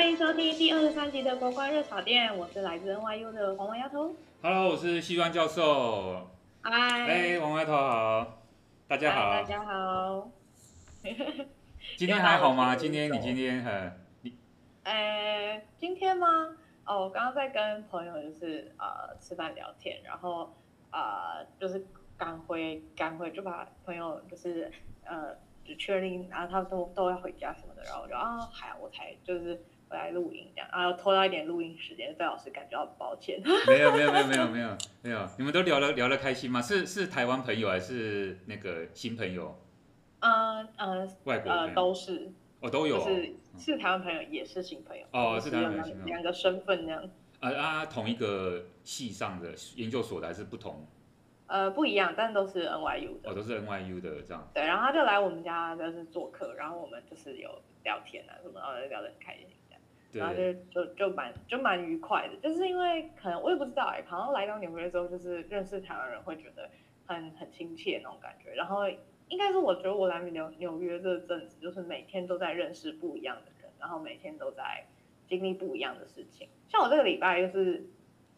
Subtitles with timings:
[0.00, 4.10] 欢迎收听第二十三集的国关热炒店，我是来自 NYU 的黄王丫头。
[4.40, 6.26] Hello，我是西装教授。
[6.62, 6.72] 嗨。
[7.06, 8.38] 哎，王丫头好，
[8.88, 9.30] 大家好。
[9.30, 10.30] 大家好。
[11.98, 12.74] 今天还好吗？
[12.74, 13.92] 今天你今天很
[15.76, 16.56] 今天吗？
[16.86, 20.50] 哦，我刚刚在跟朋友就是呃吃饭聊天，然后
[20.92, 21.86] 呃就是
[22.16, 24.72] 赶回赶回就把朋友就是
[25.04, 33.42] 呃就确定，然后他们都都要回家什么的，然后我就啊还我才就是回来录音这样，然后拖到一点录音时间，对老师感觉到很抱歉。
[33.66, 36.62] 没有没有没有没有没有没有，你们都聊了聊得开心吗？
[36.62, 39.60] 是是台湾朋友还是那个新朋友？
[40.20, 42.32] 嗯呃外国呃都是。
[42.60, 45.04] 哦、都有、哦，是是台湾朋友，也是新朋友。
[45.12, 47.10] 哦，是台湾朋友，两个身份这样。
[47.40, 50.86] 呃啊，同一个系上的研究所的还是不同？
[51.46, 53.30] 呃，不一样，但都是 NYU 的。
[53.30, 54.46] 哦，都是 NYU 的这样。
[54.52, 57.50] 对，然后他就来我们家就是做客，然后我们就是有
[57.82, 59.46] 聊天啊什么，然后聊得很开心。
[60.12, 66.68] 然后就就就蛮就蛮愉快的，就是因为可能我也不知道哎、欸，好像来到纽约之后，就是认识台湾人会觉得
[67.06, 68.82] 很很亲切那种感觉，然后。
[69.30, 74.84] 应该是我觉得我来纽纽约这阵子，就是每天都在认识不一样的人，然后每天都在
[75.28, 76.48] 经历不一样的事情。
[76.66, 77.86] 像我这个礼拜就是，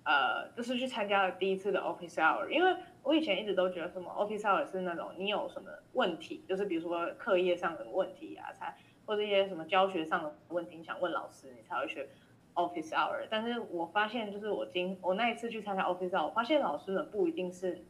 [0.05, 8.77] 呃，就是去参加了第一次的 office hour，因为我以前一直都觉得什么 office hour 是那种你有什么问题，就是比如说课业上的问题啊，才
[9.07, 12.09] 或者一些什么教学上的问题，你想问老师，你才会去
[12.55, 13.27] office hour。
[13.31, 17.85] 但是我发现，就是我今我那一次去参加 office hour，我发现老师们不一定是。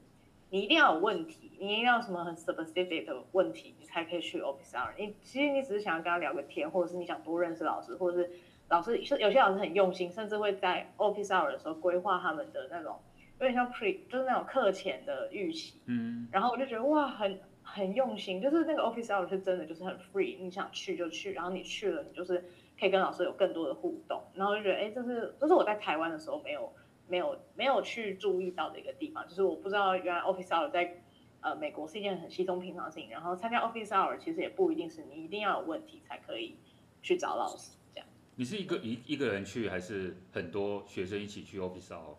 [0.55, 4.91] 你一定要有问题，你一定要什么很 specific 的问题，你才可以去 office hour。
[4.99, 8.31] 你其实你只是想要跟他聊个天，或者是你想多认识老师，或者是
[8.69, 13.01] 老师有些老师很用心，甚至会在 office hour 的时候规划他们的那种
[13.39, 15.81] 有点像 pre，就是那种课前的预习。
[15.87, 16.29] 嗯。
[16.31, 17.41] 然后我就觉得哇，很
[17.73, 22.45] 很用心，就是那个 office hour 是真的就是很 free，你想去就去，然后你去了，你就是
[22.79, 24.23] 可以跟老师有更多的互动。
[24.35, 26.73] 然后就觉得哎，这是这是我在台湾的时候没有。
[27.09, 31.03] 没有没有去注意到的一个地方，就是我不知道原来 office hour 在
[31.43, 33.11] 呃美国是一件很稀松平常的事情。
[33.11, 36.57] 然后参加 office hour 其实也不一定是你一定要有问题才可以
[37.03, 38.09] 去找老师这样。
[38.37, 42.15] 你是一个一一个人去，还是很多学生一起去 office hour？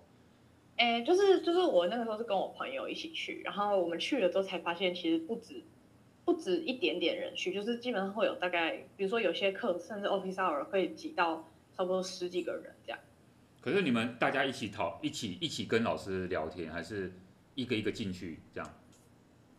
[0.78, 5.64] 哎，就是就是我那个时候是跟我朋友一起去，然后我们去了之后才发现，其实不止
[6.26, 13.00] 不止一点点人去，就是基本上会有大概，比如说有些课甚至 office hour 会挤到差不多十几个人这样。
[13.62, 17.14] 可是你们大家一起讨，一起一起跟老师聊天，还是
[17.56, 18.74] 一个一个进去这样？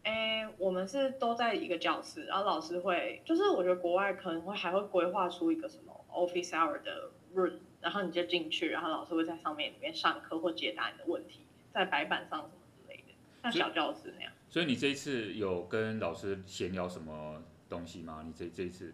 [0.03, 12.53] 哎，我们是都在一个教室，然后老师会，就是我觉得国外可能会还会规划出一个什么 office hour 的 room，然后你就进去，然后老师会在上面里面上课或解答你的问题，在白板上什么
[12.83, 14.33] 之类的，像小教室那样。
[14.49, 18.25] 所以你这一次有跟老师闲聊什么东西吗？
[18.27, 18.93] 你这这一次？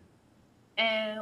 [0.76, 1.16] 哎。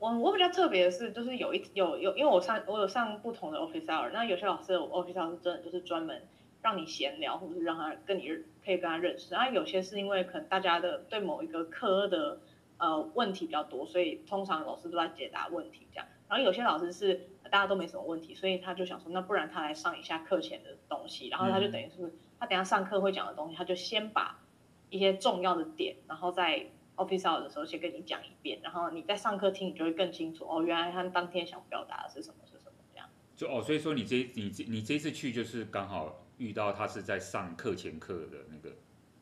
[0.00, 6.20] 我我比较特别的是，就是有一有有，因为我上我有上不同的 office hour，那有些老师的 office hour 是真的就是专门
[6.60, 8.28] 让你闲聊，或者是让他跟你
[8.62, 9.32] 可以跟他认识。
[9.32, 12.38] 然后有些是因为可能大家的对某一个科的
[12.76, 16.06] 呃问题比较多，所以通常老师都在解答问题这样。
[16.34, 24.42] 然后有些老师是大家都没什么问题，所以他就想说，那不然他来上一下课前的东西，然后他就等于是他等下上课会讲的东西，他就先把
[24.90, 26.66] 一些重要的点，然后在。
[26.96, 30.62] office hour 的时候先跟你讲一遍，然后你在上课听，你就会更清楚哦。
[30.62, 33.08] 原来他当天想表达的是什么是什么这样。
[33.34, 38.76] 就哦，所以说你这你这你这次去就是刚好遇到他是在上课前课的那个，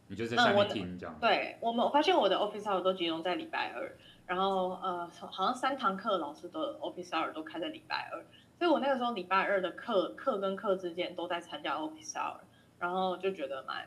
[0.09, 1.17] 你就在下面听这样。
[1.19, 3.97] 对我们我发现我的 office hour 都集中在礼拜二，
[4.33, 8.25] 然后呃好像三堂课老师的 office hour 都开在礼拜二，
[8.59, 12.39] 所以我那个时候礼拜二的课课跟课之间都在参加 office hour，
[12.79, 13.87] 然后就觉得蛮。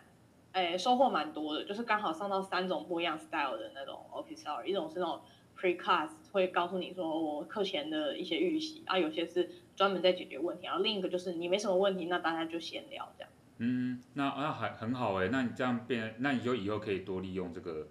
[0.51, 5.19] 哎，收获蛮多的，就是刚好上到三种不一样 style 的那种 office hour，一种是那种
[5.59, 13.29] pre class 会告诉你说我课前的一些预习，啊，有些是专门在解决问题，然后另一个就是你没什么问题，那大家就闲聊这样。
[13.57, 17.87] 嗯，那那还很好哎，那你这样变，那你就以后可以多利用这个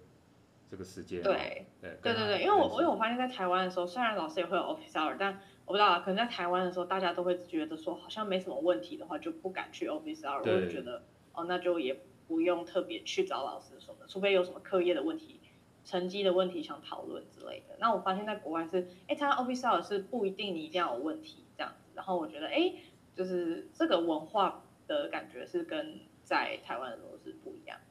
[0.69, 1.21] 这个时间。
[1.21, 11.03] 对对对对对，因为我因为我发现在台湾的时候，虽然老师也会有 office hour，但我不知道可能在台湾的时候，大家都会觉得说好像没什么问题的话，就不敢去 office hour，我就觉得
[11.33, 11.99] 哦，那就也。
[12.27, 15.39] 不用特别去找老师什么的，除非有什么课业的问题、
[15.83, 17.75] 成绩的问题想讨论之类的。
[17.79, 21.91] 那我发现在国外是，哎，他 office hour 是不一定你一定要有问题这样子。
[21.93, 22.73] 然后我觉得，哎，
[23.15, 27.84] 就是这个文化的感觉是跟在台湾的时候是不一样的。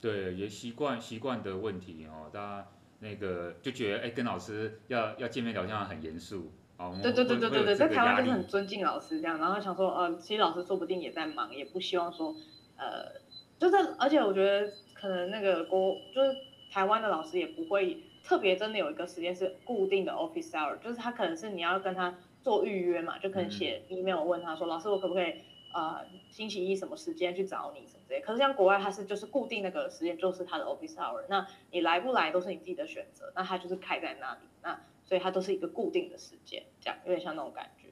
[0.00, 2.68] 对，也习惯习惯的问题哦，大家
[3.00, 6.98] 那个就觉得，哎，跟老师要要见面聊天很严肃哦。
[7.02, 12.34] 对对对对对对，在台湾就是很尊敬老师这样，然后想说，呃，其实老师说不定也在忙，也不希望说，
[12.76, 13.26] 呃。
[13.60, 16.32] 就是，而且我觉得可能那个国就是
[16.70, 25.34] 台湾的老师也不会特别真的有一个时间是固定的 office hour，就是他可能是你要跟他做预约嘛，就可能写 email 问他说，嗯、老师我可不可以
[25.74, 28.20] 呃星期一什么时间去找你什么之类。
[28.20, 37.90] 可是像国外它是就是固定那个时间就是它的 office hour，那你来不来都是你自己的选择，那它就是开在那里，那所以它都是一个固定的时间，这样有点像那种感觉。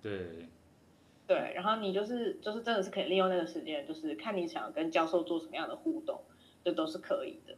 [0.00, 0.48] 对。
[1.28, 6.22] 对，然后你就是就是真的是可以利用那个时间，就是看你想跟教授做什么样的互动，
[6.62, 7.56] 这都是可以的。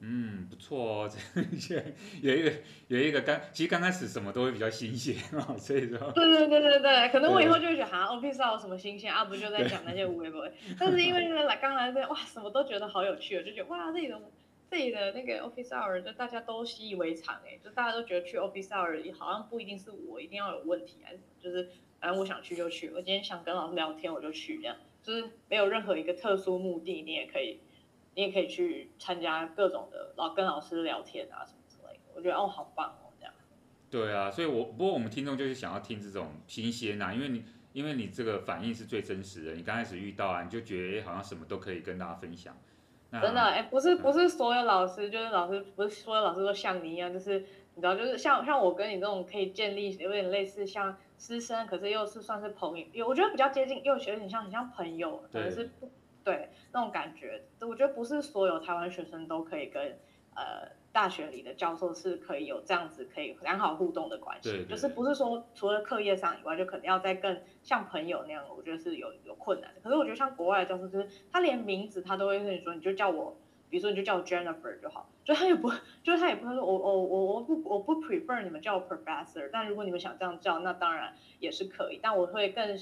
[0.00, 1.10] 嗯，不错哦，
[1.60, 1.74] 这
[2.22, 2.52] 有一个
[2.86, 6.12] 有一个刚，其实刚开始什么都会比较新鲜哦， 所以说。
[6.12, 9.24] 对对对对对，可能我以后就会觉得哈，office hour 有什么新鲜啊？
[9.24, 14.20] 不就在讲那些无微不微， 但是因为来刚来这边哇，什么都觉得好有趣，我就觉得哇，这里的
[14.70, 21.68] 这里的那个 office hour 就大家都习以为常哎，就大家都觉得去 office hour 好像不一定是我一定要有问题还是就是。
[22.00, 27.58] 反正我想去就去，我今天想跟老师聊天我就去，这样就是没有任何一个特殊目的，你也可以，
[28.18, 32.00] 你也可以去参加各种的老跟老师聊天啊什么之类的。
[32.16, 33.32] 我觉得哦好棒哦这样。
[33.88, 42.58] 对啊，所以我不过我们听众就是想要听这种新鲜呐，因为你因为你这个反应是最真实的，你刚开始遇到啊你就觉得哎好像什么都可以跟大家分享。
[43.12, 47.38] 真的哎，不是不是所有老师，就是老师不是所有老师都像你一样，就是
[47.76, 50.98] 你知道就是像像我跟你这种可以建立有点类似像。
[51.20, 55.90] 师生，可是又是算是朋友，我觉得比较接近，又学有点像很像朋友，可能是不
[56.30, 57.42] 对那种感觉。
[57.60, 59.98] 我觉得不是所有台湾学生都可以跟
[60.34, 69.80] 呃大学里的教授是可以有这样子可以良好互动的关系，对对对，就是不是说除了课业上以外，就可能要再更像朋友那样，我觉得是有有困难的。
[69.80, 73.36] 可是我觉得像国外的教授，就是他连名字他都会跟你说，你就叫我。
[73.70, 75.70] 比如说你就叫我 Jennifer 就好，就他也不，
[76.02, 82.78] 就是他也不会说我我我我不我不 prefer 你们叫我 Professor，但如果你们想这样叫，那当然也是可以，但我会更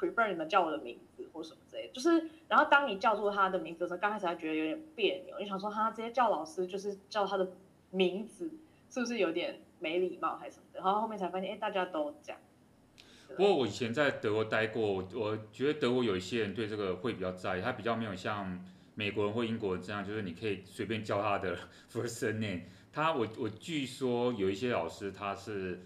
[0.00, 1.92] prefer 你们叫我的名字或什么之类的。
[1.92, 7.52] 就是然后当你叫出他的名字的时候，刚开始他觉得有点别扭，你想说他直接叫老师就是叫他的
[7.90, 8.50] 名字，
[8.88, 10.80] 是不是有点没礼貌还是什么的？
[10.80, 12.40] 然后后面才发现，哎，大家都这样。
[13.36, 18.64] 不过我以前在德国待过，我觉得德国有一些人对这个会比较在意，他比较没有像。
[18.96, 21.56] 美国人或英国人这样，就是你可以随便叫他的
[21.90, 22.62] first name。
[22.92, 25.80] 他我我据说有一些老师他是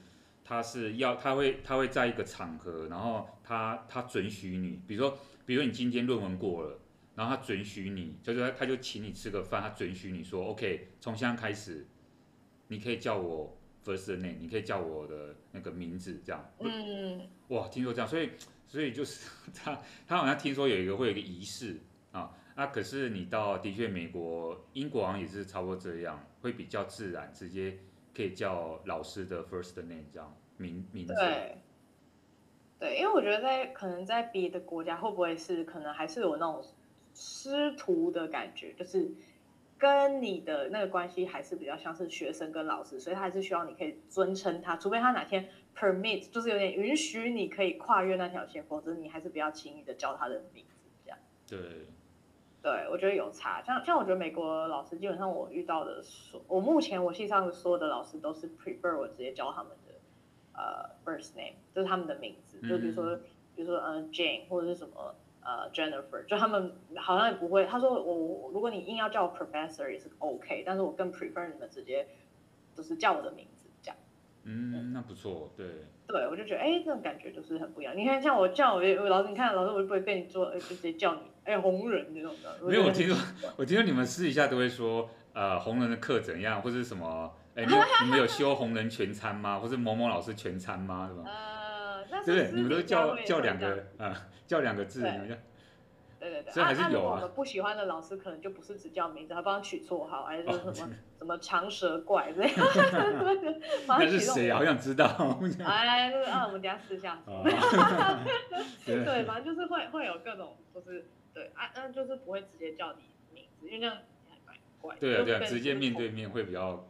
[0.45, 6.79] 他是要他会他会在一个场合，然后他他准许你，比如说比如说你今天论文过了，
[7.17, 11.87] 然后他准许你，就是他他就请你吃个饭，他准许你说 OK，从现在开始
[12.69, 16.49] 你可以叫我 first name，你可以叫我的那个名字这样。
[16.61, 17.21] 嗯。
[17.49, 18.31] 哇，听说这样，所以
[18.67, 21.81] 所以就是 他他好像听说有一个会有一个仪式
[22.13, 22.31] 啊。
[22.57, 27.79] 那、啊、可是你到的确美国、英国好像也是差不多这样，会比较自然，直接
[28.15, 31.15] 可以叫老师的 first name 这样名名字。
[31.15, 31.59] 对，
[32.79, 36.65] 对，因为我觉得在可能在别的国家会不会是可能还是有那种
[37.15, 39.11] 师徒的感觉，就是
[39.79, 51.19] 跟你的那个关系还是比较像是学生跟老师，所以他还是希望你可以尊称他，除非他哪天 permit 就是有点允许你可以跨越那条线，否则你还是不要轻易的叫他的名字这样。
[51.47, 51.87] 对。
[52.65, 53.61] 对，我觉得有差。
[53.61, 59.93] 像像我觉得美国老师基本上我遇到的所，我目前我系上所有的老师都是 prefer 我直接教他们的
[60.55, 63.21] 呃 first name，就是他们的名字，就比如说、嗯、
[63.55, 67.67] 比如说呃 Jane 或者是什么呃 Jennifer，就他们好像也不会。
[67.67, 72.09] 他说我如果你硬要叫我 professor 也是 OK，但是我更 prefer 你们直接
[72.75, 73.64] 就是叫我的名字。
[74.45, 75.67] 嗯，那不错，对。
[76.07, 77.97] 对，我就觉得哎，这种感觉就是很不一样。
[77.97, 81.21] 你看像我叫我老师，你看老师我就不会被你做，就直接叫你。
[81.45, 83.17] 哎，红人这种的，没有，我听说，
[83.57, 87.73] 我听说你们私底下都会说，呃，红人的课怎样，或者什么，哎，你
[88.05, 89.59] 你们有修红人全餐吗？
[89.59, 91.09] 或者某某老师全餐吗？
[91.09, 91.23] 是吧？
[91.27, 95.35] 呃，那对，你们都叫叫两个，啊，叫两个字，你们叫。
[96.31, 97.17] 对对对，所以还是有啊。
[97.17, 100.73] 我们不喜欢的老师可能就不是只叫名字，还帮他取绰号，还是什么
[101.19, 102.53] 什么长舌怪这样。
[103.87, 104.59] 那是谁啊？
[104.59, 105.07] 好想知道。
[105.65, 107.43] 哎，啊，我们等下私下说。
[108.85, 111.07] 对，反正就是会会有各种，就是。
[111.35, 113.03] 对啊，那就是不会直接叫你
[113.33, 113.97] 名字，因为这样
[114.31, 114.95] 还蛮怪。
[115.01, 116.87] 对啊，对啊，直接面对面会比较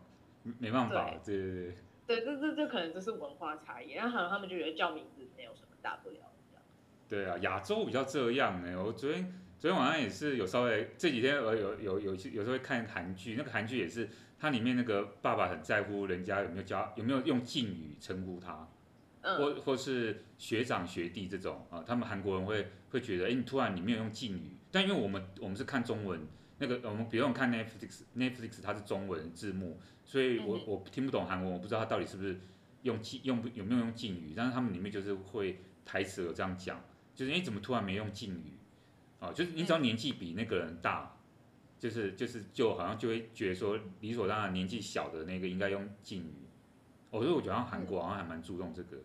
[0.59, 1.11] 没办法。
[1.25, 1.77] 对对对。
[2.07, 6.29] 对，这这这可能就是文化差异，然后可能他们就觉得叫名字没有什么大不了这样。
[7.15, 8.83] 对啊，亚洲比较这样呢。
[8.83, 18.69] 我昨天昨天晚上也是有稍微这几天我有有有有时候会看韩剧，那个韩剧也是，它里面那个爸爸很在乎人家有没有教有没有用敬语称呼他。
[19.27, 26.21] 或或是学长学弟这种啊，他们韩国人会会觉得，哎，你突然你没有用敬语，但因为我们我们是看中文，
[26.59, 32.39] 那个我们比如我们看 Netflix，Netflix 它是中文字幕，所以我我听不懂韩文，我不知道他到底是不是
[32.83, 38.53] 用敬用不有没有用敬语，但是他们里面就是会台词有这样讲，就是你怎么突然没用敬语，
[39.21, 41.17] 哦，就是你只要年纪比那个人大，
[41.79, 46.35] 就是就是就好像就会觉得说理所当然年纪小的那个应该用敬语。
[47.11, 48.99] 我觉得我觉得韩国好像还蛮注重这个。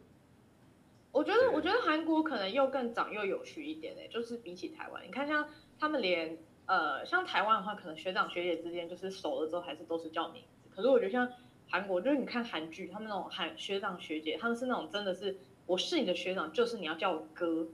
[1.12, 5.50] 我觉得我觉得韩国可能又更长又有趣一点呢，就是比起台湾，你看像
[5.80, 11.32] 他们连呃像台湾的话，可能学长学姐之间就是熟了之后还是都是叫名字，可是我觉得像
[11.68, 17.68] 韩国就是你看韩剧，他们那种韩学长学姐，他们是那种真的是我是你的学长，就是你要叫我哥，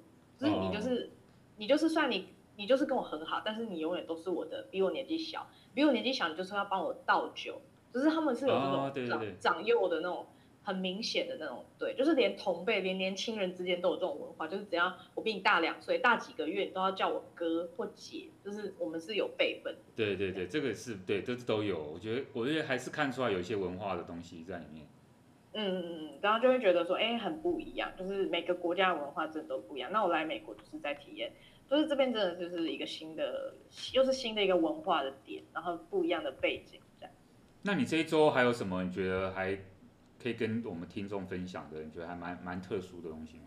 [0.46, 1.10] 就是你就是、oh.
[1.58, 7.62] 你就是算你你就是跟我很好，但是你永远都是我的，比我年纪小，比我年纪小，你就说要帮我倒酒，
[7.92, 10.26] 就是他们是有这种长、oh, 对对对长幼的那种。
[10.68, 19.76] 很明显的那种，对，就是连同辈、连年轻人之间都有这种文化，就是只要我比你大两岁、大几个月，你都要叫我哥或姐，就是我们是有辈分。
[19.96, 21.84] 对对对，这个是对，这都有。
[21.94, 24.88] 我觉得，我觉得还是看出来有一些文化的东西在里面。
[25.56, 29.92] 嗯嗯嗯，然后就会觉得说，哎，很不一样，就是每个国家的文化真的都不一样。
[29.92, 31.32] 那我来美国就是在体验，
[31.70, 33.54] 就是这边真的就是一个新的，
[33.94, 37.16] 又是新的一个文化的点，然后不一样的背景这样。
[37.64, 38.84] 那你这一周还有什么？
[38.84, 39.58] 你觉得还？
[40.18, 43.44] 可以跟我们听众分享的，你觉得还蛮蛮特殊的东西吗？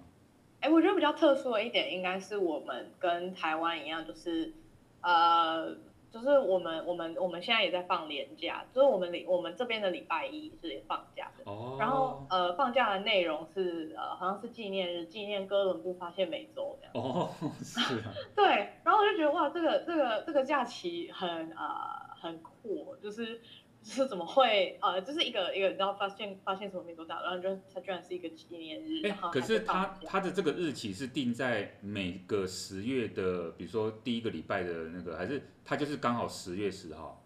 [0.61, 4.53] 哎、欸，我觉得比较特殊的一点，应该是我们跟台湾一样，就是
[5.01, 5.77] 呃，
[6.11, 11.51] 就是我们我们我们现在也在放年假，就是我们礼我们这边的礼拜一是放假的。
[11.51, 11.77] 哦。
[11.79, 16.93] 然后呃，放假的内容是呃，好像是纪念日，纪念哥伦布发现美洲这样。
[16.95, 17.31] 哦，
[17.63, 18.13] 是啊。
[18.35, 18.45] 对，
[18.85, 23.41] 然后我就觉得哇，这个这个这个假期很呃很酷，就是。
[23.89, 29.07] 是怎么会呃，就是一个一个，然后发现发现什么没多大，然后就它居然是一个纪念日。
[29.07, 37.25] 哎、欸，可是它它的这个日期是定在每个十月的，比如说第一个礼拜的那个，还是它就是刚好十月十号？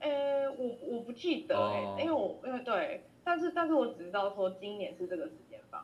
[0.00, 5.32] 呃、欸，我我不记得哎、欸，因为我因为对，但是但是我只知道说今年是这个时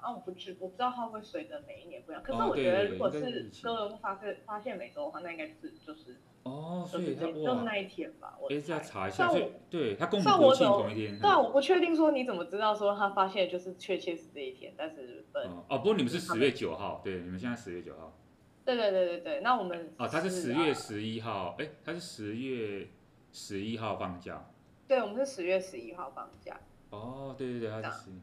[0.00, 2.22] 啊，我不知我不知道它会随着每一年不一样。
[2.22, 6.20] 可是我觉得如果是哥伦布发现发现美洲的话，那应该就是就是。
[6.44, 9.28] 哦，所以他就是那一天吧，我再查一下。
[9.28, 11.16] 所以对他公布国庆同一天。
[11.20, 18.18] 对啊，我不确定说你怎么知道说他发现就是确切是这一天，但是本哦，哦，不过你们是十月九号，对，你们现在十月九号。
[18.64, 22.88] 对对对对对，那我们哦，他是十月十一号，哎，他是十月
[23.30, 24.50] 十一号放假。
[24.88, 26.58] 对，我们是十月十一号放假。
[26.90, 28.20] 哦，对对对，他是十一。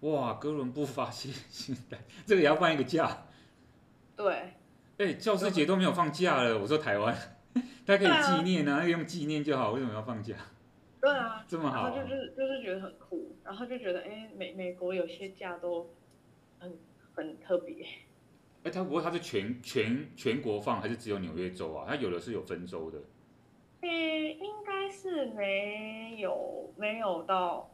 [0.00, 3.26] 哇，哥伦布发现新代，这个也要放一个假。
[4.16, 4.54] 对。
[4.98, 7.16] 哎，教师节都没有放假了，我说台湾，
[7.86, 10.34] 大家可以纪念啊，用纪念就好，为什么要放假？
[11.00, 15.88] 对啊，这么好，然后就是就是觉得很酷，然后就觉得哎，美美国有些假都
[16.58, 16.76] 很
[17.14, 17.86] 很特别。
[18.64, 21.86] 哎，他不过他是全全全国放，还是只有纽约州啊？
[21.88, 22.98] 他有的是有分州的。
[23.82, 27.70] 嗯，应该是没有没有到，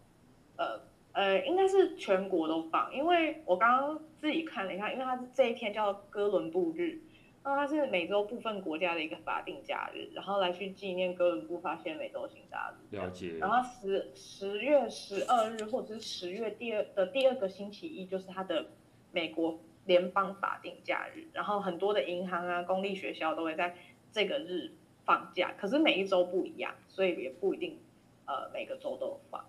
[0.59, 0.79] 呃
[1.15, 7.01] 呃，应该是全国都放，因为我刚刚自己看了一下，因为它是这一天叫哥伦布日。
[7.47, 12.99] 那它是美洲部分国家的一个法定假日，然后来去纪念哥伦布发现美洲新大陆。
[12.99, 13.37] 了解。
[13.39, 18.67] 然后十十月十二日或者是十月第二的第二个星期一，就是它的
[19.13, 21.29] 美国联邦法定假日。
[21.35, 23.77] 然后很多的银行啊、公立学校都会在
[24.11, 24.73] 这个日
[25.05, 27.79] 放假，可是每一周不一样，所以也不一定
[28.25, 29.45] 呃每个周都有放。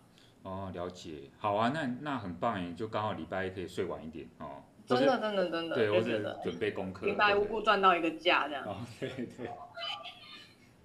[0.46, 1.24] 哦，了解。
[1.40, 4.62] 好啊，那那很棒耶，就刚好礼拜一可以睡晚一点哦。
[4.86, 8.64] 真的真的真的，对，我是准备功课，平白无故赚到一个假这样。
[8.66, 9.50] 哦， 对对，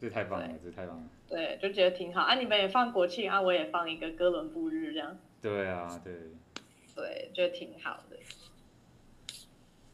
[0.01, 1.03] 这太棒了，这太棒了。
[1.29, 2.35] 对，就觉得挺好啊！
[2.35, 5.17] 你们也放国庆啊，我也放一个哥伦布日这样。
[5.43, 6.15] 对啊，对。
[6.97, 8.17] 对，觉得挺好的。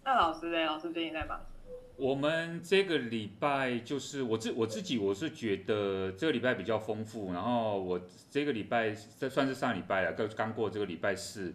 [0.04, 0.64] 那老师呢？
[0.64, 1.55] 老师最近在忙什么？
[1.98, 7.32] 我们这个礼拜就是我自我自己，我是觉得这个礼拜比较丰富。
[7.32, 8.00] 然后我
[8.30, 11.54] 这个礼拜这算是上礼拜了，刚刚过这个礼拜四。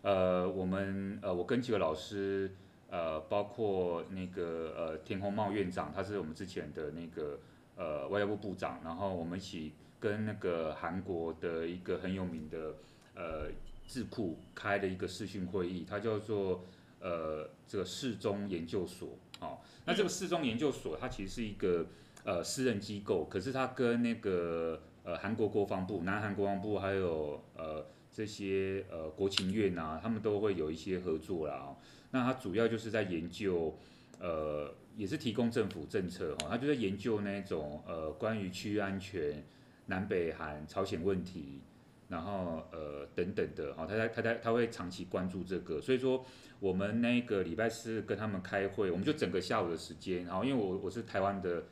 [0.00, 2.50] 呃，我们呃，我跟几个老师，
[2.90, 7.38] 呃，包括那个呃田宏茂院长，他是我们之前的那个
[7.76, 12.74] 呃外交部部长，然后我们一起跟那个韩国的一个很有名的
[13.14, 13.48] 呃
[13.86, 16.64] 智库开了一个视讯会议，它叫做
[17.00, 21.86] 呃这个世宗研究所，哦，那这个世宗研究所它其实是一个
[22.24, 27.86] 呃私人机构，可是它跟那个呃韩国国防部、南韩国防部还有呃。
[28.14, 31.54] 这些呃国情院啊，他们都会有一些合作啦。
[31.54, 31.76] 哦，
[32.10, 33.74] 那它主要就是在研究，
[34.20, 36.48] 呃，也是提供政府政策哈。
[36.50, 39.42] 它就在研究那种呃关于区域安全、
[39.86, 41.62] 南北韩、朝鲜问题，
[42.08, 43.86] 然后呃等等的哈。
[43.86, 45.80] 他在他在他会长期关注这个。
[45.80, 46.22] 所以说
[46.62, 50.24] 我们那个礼拜四跟他们开会，我们就整个下午的时间。
[50.24, 51.64] 然后因为我我是台湾的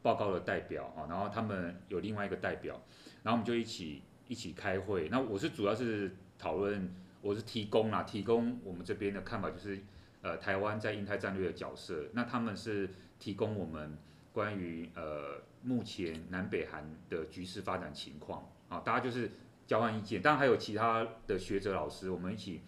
[0.00, 2.80] 报告的代表哈，然后他们有另外一个代表，
[3.22, 4.02] 然后我们就一起。
[4.28, 9.78] 一起开会，那我是主要是讨论，我是提供啦，提供我们这边的看法，就是
[10.20, 13.96] 呃台湾在印太战略的角色，那他们是提供我们
[14.32, 19.30] 关于呃目前南北韩的局势发展情况啊，大家就是
[19.64, 22.62] 交换意见，当然还有其他的学者老师，我们一起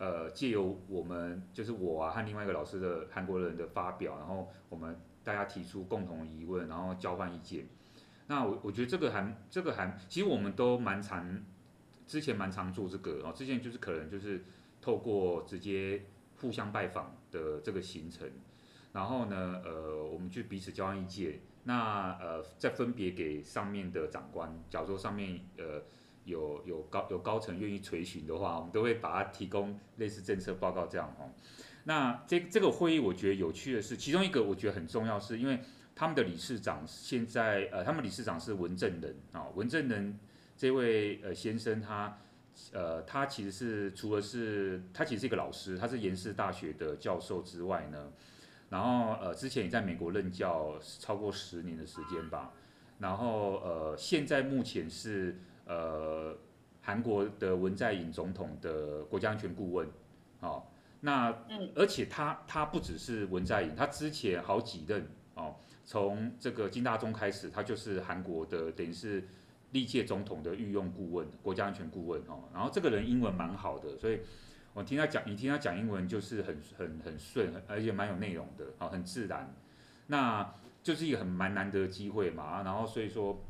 [0.00, 7.68] 呃借由我们就是我啊和另外一个老师的韩国人的发表，然后我们大家提出共同疑问，然后交换意见。
[8.26, 11.44] 那我我觉得这个还这个还其实我们都蛮常
[12.06, 14.42] 之前蛮常做这个哦，之前就是可能就是
[14.80, 16.06] 透过直接
[16.40, 18.28] 互相拜访的这个行程。
[18.92, 21.40] 然后呢，呃，我们就彼此交换意见。
[21.64, 25.82] 那呃，再分别给上面的长官，假如说上面呃
[26.30, 31.28] 有有高有高层愿意垂询的话，我们都会把它提供类似政策报告这样哦。
[31.84, 35.60] 那这这个会议我觉得有趣的是，其中一个我觉得很重要，是因为
[35.94, 40.18] 他们的理事长现在呃，他们理事长是文正仁啊，文正仁
[40.56, 42.18] 这位呃先生他
[42.72, 48.12] 呃他其实是除了是他其实是一个老师，他是延世大学的教授之外呢。
[48.68, 52.52] 然后呃，之前也在美国任教超过十年的时间吧。
[53.00, 56.36] 然后呃，现在目前是呃
[56.82, 59.88] 韩国的文在寅总统的国家安全顾问。
[60.40, 60.66] 哦，
[61.00, 61.32] 那
[61.76, 69.28] 而且他他不只是文在寅，他之前好几任哦，从这个金大中开始，他就是韩国的等于是
[69.70, 72.48] 历届总统的御用顾问、国家安全顾问哦。
[72.52, 74.20] 然后这个人英文蛮好的，所以。
[74.72, 79.52] 我听他讲，你听他讲英文就是很很很顺，而且蛮有内容的，啊，很自然，
[80.06, 83.42] 那就是一个很蛮难得的机会嘛，然后所以说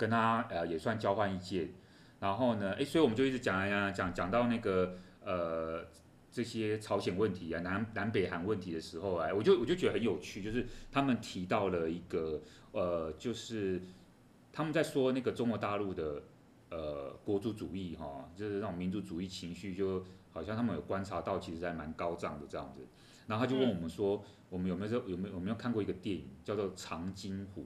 [0.00, 1.68] 跟他呃也算交换意见，
[2.20, 5.84] 然后呢，诶，所以我们就一直讲呀讲讲到那个呃
[6.32, 12.40] 这些朝鲜问题啊，南南北韩问题的时候啊，我就我就觉得很有趣，就是他们提到了一个
[12.72, 13.82] 呃，就是
[14.50, 16.22] 他们在说那个中国大陆的。
[16.72, 22.86] 呃，国族主义哈，就是那种民族主义情绪，就好像他们有观察到，其实还蛮高涨的这样子。
[23.26, 27.62] 然后他就问我们说，我们有没有有没有有没有看过一个电影叫做《长津湖》？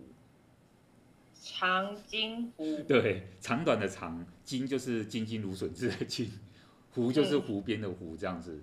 [1.45, 2.79] 长津湖。
[2.89, 6.31] 对，长短的长，津就是津津芦笋枝的津，
[6.93, 8.63] 湖就是湖边的湖这样子。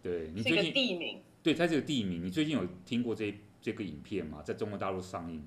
[0.00, 1.20] 对，你最近地名？
[1.42, 2.24] 对，它是个地名。
[2.24, 4.42] 你最近有听过这这个影片吗？
[4.42, 5.44] 在中国大陆上映。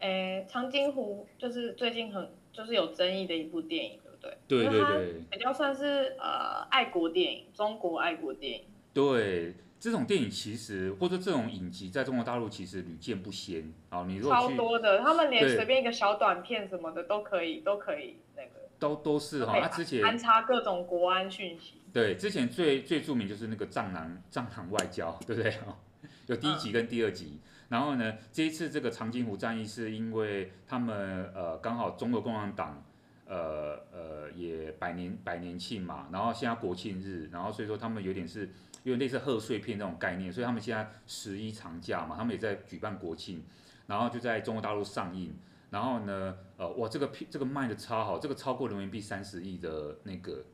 [0.00, 2.28] 诶，长津湖就是最近很。
[2.54, 4.38] 就是有争议的一部电影，对不对？
[4.46, 8.64] 对对对，比较算是呃爱国电影，中国爱国电影。
[8.92, 14.06] 对，这种电影其实或者这种影集在中国大陆其实屡见不鲜啊。
[14.08, 18.66] 你如果超多的，他们连随便一个小短片什么的都可以，都可以那个。
[18.78, 21.82] 都都是哈，他之前安插各种国安讯息。
[21.92, 25.52] 对，之前最最著名就是那个藏南藏南外交，对不对？
[26.28, 27.32] 有第一集跟第二集。
[27.34, 32.84] 嗯然后呢，这一次这个长津湖战役是因为他们呃刚好中国共产党
[33.26, 38.50] 呃呃也百年百年庆嘛，然后现在国庆日，然后所以说他们有点是
[38.82, 43.42] 有点类似贺岁片那种概念，所以他们现在十一长假嘛，他们也在举办国庆，
[43.86, 45.34] 然后就在中国大陆上映，
[45.70, 50.44] 然后呢呃哇这个片这个卖的超好，这个超过人民币三十亿的那个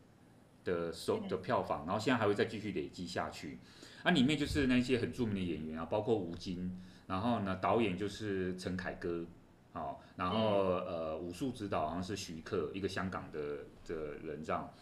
[0.65, 3.59] 的收的票房，然后现在还会再继续累积下去，
[4.03, 6.79] 啊里面就是那些很著名的演员啊，包括吴京。
[7.07, 9.27] 然后呢，导演就是陈凯歌，
[9.73, 14.73] 好，然后呃，武术指导好像是徐克，一个香港的的人这样。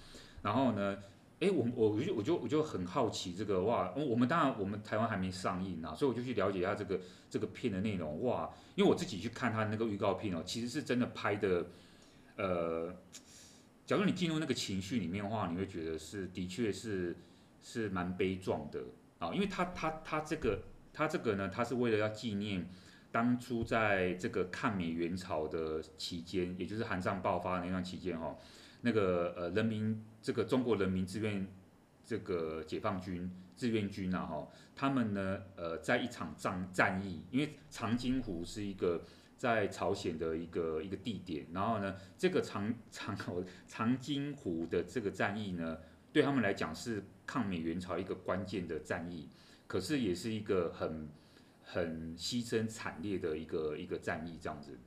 [0.43, 0.97] 然后呢，
[1.41, 11.67] 哎，我我就我就我就很好奇这个哇，我们当然我们台湾还没上映啊，所以我就去了解一下这个这个片的内容哇，因为我自己去看他那个预告片哦，其实是真的拍的，
[12.37, 12.95] 呃，
[13.85, 17.17] 假如你进入那个情绪里面的话，你会觉得是的确是
[17.63, 18.81] 是蛮悲壮的
[19.19, 20.63] 啊，因为他他他这个。
[20.91, 22.69] 他这个呢，他是为了要纪念
[23.11, 28.37] 当初在这个抗美援朝的期间，也就是韩战爆发那段期间哈，
[28.83, 31.47] 那个呃人民这个中国人民志愿
[32.05, 39.03] 这个解放军志愿军啊哈，他们呢呃在一场战战役，因为长津湖是一个
[39.37, 43.17] 在朝鲜的一个一个地点，然后呢这个长长
[43.67, 45.79] 长津湖的这个战役呢，
[46.13, 49.29] 对他们来讲是抗美援朝一个关键的战役。
[49.67, 51.07] 可是也是一个很
[51.71, 54.79] 很牺牲惨烈的一个一个战役这样子，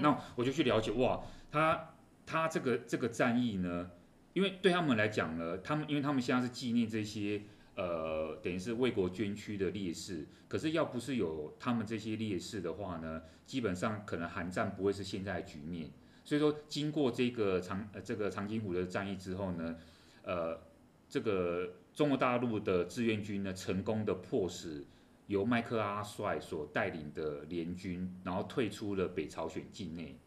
[0.00, 1.22] 那我就去了解哇，
[1.52, 1.94] 他
[2.26, 3.92] 他这个这个战役呢，
[4.32, 7.42] 因为对他们来讲呢，他们因为他们现在是纪念这些
[7.76, 15.88] 呃等于是为国捐躯的烈士，可是要不是有他们这些烈士的话呢，基本上可能韩战不会是现在的局面。
[16.24, 19.76] 所以说，经过这个长呃这个长津湖的战役之后呢，
[20.24, 20.60] 呃
[21.08, 21.74] 这个。
[21.94, 24.82] 中国大陆的志愿军呢，成功的迫使
[25.26, 30.18] 由麦克阿帅所带领的联军，然后退出了北朝鲜境内。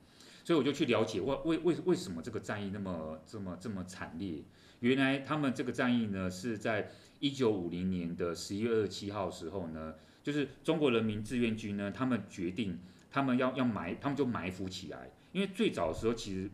[0.44, 4.44] 所以我就去了解，为为为为什么这个战役那么这么这么惨烈？
[4.80, 12.80] 原来他们这个战役呢，是在一九五零年的十一月二十七号时候呢，就是中国人民志愿军呢，他们决定
[13.10, 15.10] 他们要要埋，他们就埋伏起来。
[15.32, 16.50] 因为最早的时候，其实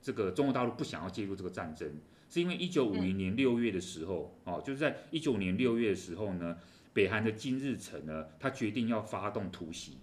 [0.00, 1.92] 这个中国大陆不想要介入这个战争，
[2.30, 6.56] 是因为一九五零年六月的时候，哦，就是在一九年六月的时候呢，
[6.92, 9.98] 北韩的金日成呢，他决定要发动突袭，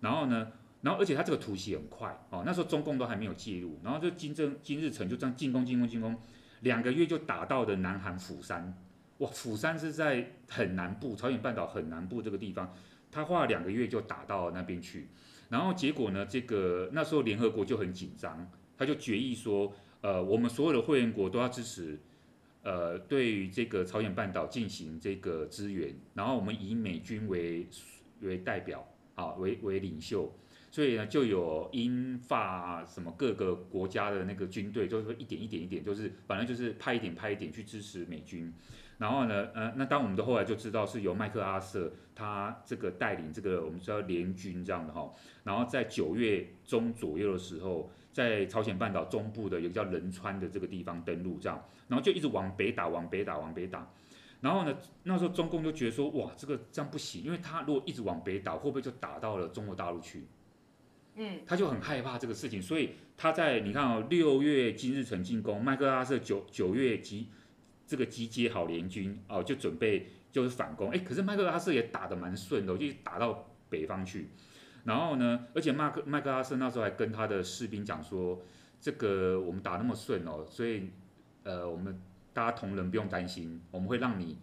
[0.00, 0.52] 然后呢。
[0.82, 6.16] 然后，而且他这个突袭很快哦，那时候中共都还没有介入，然后就金正金日成就这样进攻进攻进攻，
[6.60, 8.72] 两个月就打到了南韩釜山，
[9.18, 12.72] 哇，釜山是在很南部，朝鲜半岛很南部这个地方，
[13.10, 15.08] 他花了两个月就打到那边去，
[15.48, 21.98] 然后结果呢，这个那时候联合国就很紧张，他就决议说，呃，我们所有的会员国都要支持，
[22.66, 27.64] 呃，对于这个朝鲜半岛进行这个支援，然后我们以美军为
[28.22, 30.36] 为代表啊，为为领袖。
[30.72, 38.52] 所以呢，就有英法什么各个国家的那个军队，就是说一点一点一点，就是反正就是派一点派一点去支持美军。
[38.98, 45.08] 然后呢，呃，那当我们的后来就知道是由麦克阿瑟他这个带领这个我们叫联军这样的哈。
[45.44, 53.90] 然后在九月中左右的时候，在朝鲜半岛中部的有个叫仁川的这个地方登陆这样，然后就一直往北打，往北打，往北打。
[54.40, 60.26] 然后呢，那时候中共就觉得说，哇，这个这样不行，因为他如果一直往北打，会不会就打到了中国大陆去？
[61.14, 67.28] 嗯，他就很害怕这个事情，所以他在你看哦，六月金日成进攻，麦克阿瑟九九月集
[67.86, 74.28] 这个集结好联军哦，就准备就是反攻，哎，可是麦克阿瑟也打得蛮顺的，就打到北方去，
[74.84, 78.42] 然后呢，而且麦克麦克阿瑟那时候还跟他的士兵讲说，
[78.78, 80.90] 这个我们打那么顺哦，所以
[81.46, 81.96] 呃，我们
[82.34, 84.36] 大家同仁不用担心，我们会让你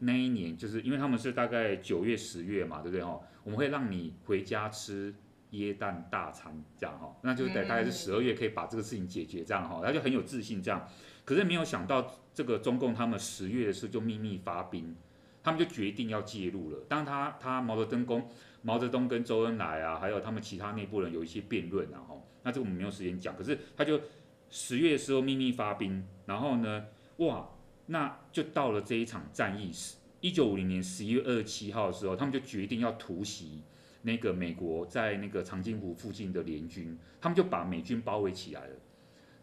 [0.00, 3.20] 那一年就是因为他们是大概九月十月嘛，对不对哈？
[3.44, 5.14] 我们会让你回家吃。
[5.52, 10.88] 椰蛋大餐这样哈，那就得大概是十二月可以把这个事情解决这样哈，他就很有自信这样。
[11.26, 14.96] 可是没有想到这个中共他们十月的时候就秘密发兵，
[15.42, 16.78] 他们就决定要介入了。
[16.88, 18.26] 当他他毛泽东公
[18.62, 23.36] 毛泽东跟周恩来啊，还有他们其他内部人有一些辩论然后，那这个我们没有时间讲。
[23.36, 24.00] 可是他就
[24.48, 26.86] 十月的时候秘密发兵，然后呢，
[27.18, 27.48] 哇，
[27.86, 33.62] 那就到了这一场战役是一九五零年十一月二十七号的时候，他们就决定要突袭。
[34.04, 38.74] 那个美国在那个长津湖附近的联军，他们就把美军包围起来了，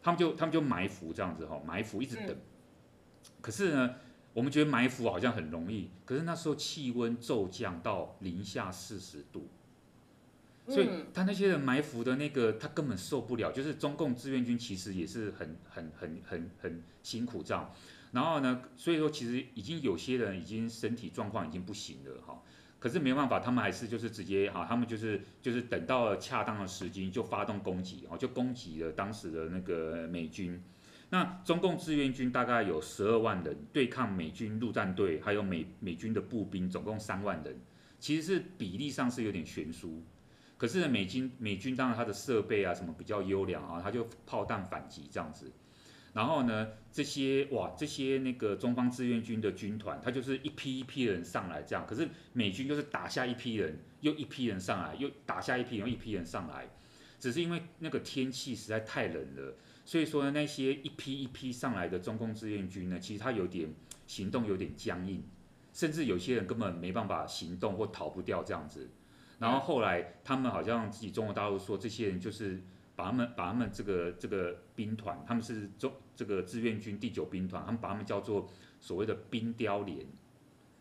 [0.02, 2.36] 他们就他们就埋伏这样子哈，埋伏一直等。
[3.39, 3.96] 可是呢，
[4.34, 9.48] 我们觉得埋伏好像很容易，可是那时候气温骤降到零下四十度，
[10.69, 17.71] 所以他那些人埋伏的那个他根本受不了，就是中共志愿军其实也是很很很很很辛苦这样。
[18.12, 22.41] 然后呢，所以说其实已经有些人已经身体状况已经不行了哈。
[22.79, 30.63] 可是没办法，他们还是就是直接哈，他们就是就是等到了恰当的时机就发动攻击，哦，就攻击了当时的那个美军。
[31.10, 37.60] 那中共志愿军大概有十二万人对抗美军陆战队，还有美美军的步兵，总共三万人，
[37.99, 40.01] 其实是比例上是有点悬殊。
[40.60, 45.52] 可是呢美军美军当然它的设备啊什么比较优良啊，他就炮弹反击这样子。
[46.12, 51.86] 然后呢，这些哇，这些那个中方志愿军的军团，他就是一批一批人上来这样。
[51.88, 56.67] 可是美军就是打下一批人，又一批人上来，又打下一批，又一批人上来。
[57.19, 63.72] 只是因为那个天气实在太冷了，所以说呢，那些一批一批上来的中共志愿军呢，其实他有点
[64.08, 65.24] 行动有点僵硬，
[65.74, 68.89] 甚至有些人根本没办法行动或逃不掉这样子。
[69.39, 72.62] 然后后来他们好像自己中国大陆说，这些人就是。
[72.99, 78.45] 把他们把他们这个这个兵团，他们是中这个志愿军第九兵团，他们把他们叫做
[78.82, 79.99] 所谓的冰雕连，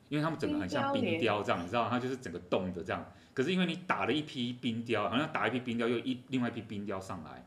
[0.08, 3.06] 因为他们整个很像冰雕这样，你知道，它就是整个冻的这样。
[3.32, 7.46] 可是因为你打了一批冰雕，好像打一批冰雕又一另外一批冰雕上来，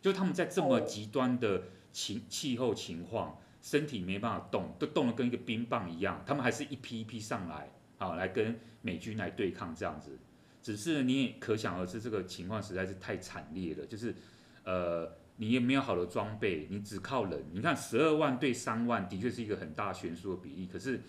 [0.00, 10.18] 就他们在这么极端的情气候情况，身体没办法动，都冻得跟一个冰棒一样，他们还是一批一批上来，好来跟美军来对抗这样子。
[10.62, 13.84] 只是你也可想而知，这个情况实在是太惨烈了。
[13.84, 14.14] 就是，
[14.62, 17.44] 呃，你也没有好的装备，你只靠人。
[17.52, 20.68] 你看，十二万对三万，的确是一个很大悬殊的比例。
[20.72, 21.00] 可是，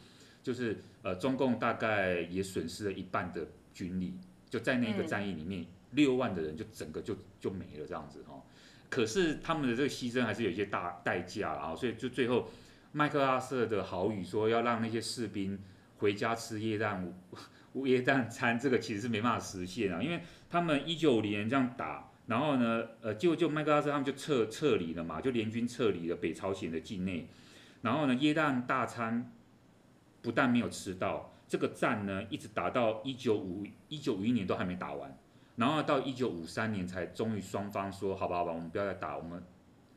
[0.42, 4.18] 就是呃，中共大概也损失了一半的军力，
[4.50, 8.42] 就在那个战役里面，六万的人就整个就就没了这样子哦。
[8.90, 12.50] 可是他们的这个牺牲还是有一些大代价啊，所以就最后，
[12.92, 15.60] 麦克阿瑟的豪语说要让那些士兵
[15.98, 17.14] 回家吃耶诞。
[17.74, 27.28] 午夜战餐这个其实是没办法实现啊，因为他们一九五零年这样打，然后呢，呃，就就麦克阿瑟他们就撤撤离了嘛，就联军撤离了北朝鲜的境内，
[27.82, 29.32] 然后呢，耶诞大餐
[30.22, 35.18] 不但没有吃到，这个战呢一直打到一九五一九五一年都还没打完，
[35.56, 39.44] 然后到一九五三年才终于双方说好吧好吧，我们不要再打，我们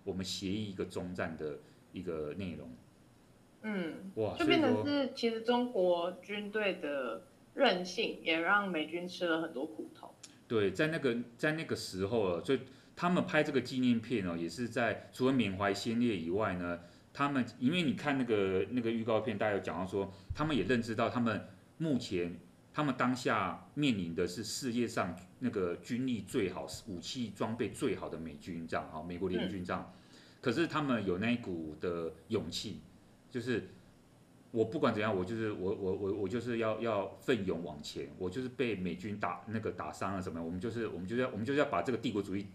[0.03, 1.59] 我们协议一个中战的
[1.93, 2.71] 一个内容。
[3.63, 7.23] 嗯，哇，就变成是其实中国军队的
[7.57, 10.15] 韧性也让美军吃了很多苦头。
[10.47, 12.61] 对，在那个在那个时候啊，所以
[12.95, 16.81] 他们拍这个纪念片哦，也是在除了缅怀先烈以外呢，
[17.13, 22.39] 他们因为你看那个那个预告片，大家有讲到说，他们也认知到他们目前
[22.73, 29.93] 他们当下面临的是世界上那个军力最好、武器装备最好的美军这样啊，美国联军这样，
[30.43, 32.83] 可是他们有那一股的勇气，
[33.31, 33.69] 就是。
[34.53, 38.09] 我不管怎样，我就是我我我我就是要要奋勇往前。
[38.19, 40.43] 我就是被美军打那个打伤了什么？
[40.43, 42.47] 我们就是我们就是要我们就是要把这个帝国主义，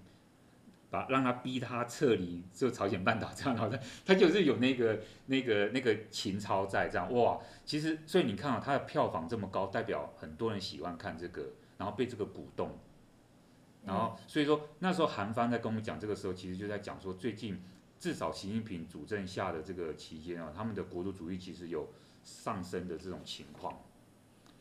[0.89, 3.79] 把让他逼他撤离就朝鲜半岛这样好像。
[4.03, 7.39] 他就是有那个那个那个情操在这样哇。
[7.65, 11.43] 其实所以你看啊，他的票房这么高，代表很多人喜欢看这个，
[11.77, 12.79] 然后被这个鼓动，
[13.85, 17.61] 然后所以说那时候韩方在跟我们讲这个时候，其实就在讲说最近。
[18.01, 21.87] 至少习近平主政下的这个期间啊，他们的国族主义其实有
[22.23, 23.77] 上升的这种情况。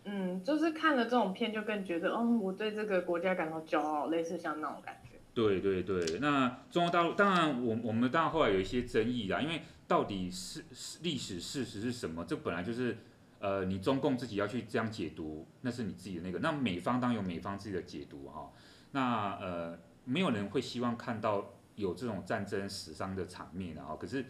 [0.04, 5.16] 嗯，就是看了这种片，就更觉得，哦，我对这个国家感到骄傲，类似像那种感觉。
[5.32, 10.62] 对对对，那中国大陆当然我，我我们当然后来有一些争议啦，因为到底是
[11.00, 12.22] 历史事实是什么？
[12.26, 12.98] 这本来就是
[13.38, 16.40] 呃，你中共自己要去这样解读，那是你自己的那个。
[16.40, 18.52] 那美方当然有美方自己的解读哈。
[18.90, 21.54] 那呃，没有人会希望看到。
[21.80, 24.24] 有这种战争死伤的场面啊，可是，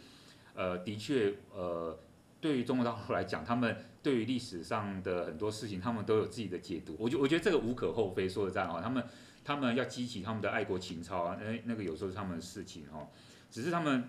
[0.55, 1.99] 呃，的确，呃，
[2.41, 6.97] 对于中国大陆来讲，他们对于历史上的很多事情，他们都有自己的解读。
[6.99, 9.05] 我觉我觉得这个无可厚非，说的这样啊，他们
[9.45, 13.09] 他们要激起他们的爱国情操啊，那那个有时候是他们的事情哦。
[13.51, 14.09] 只是他们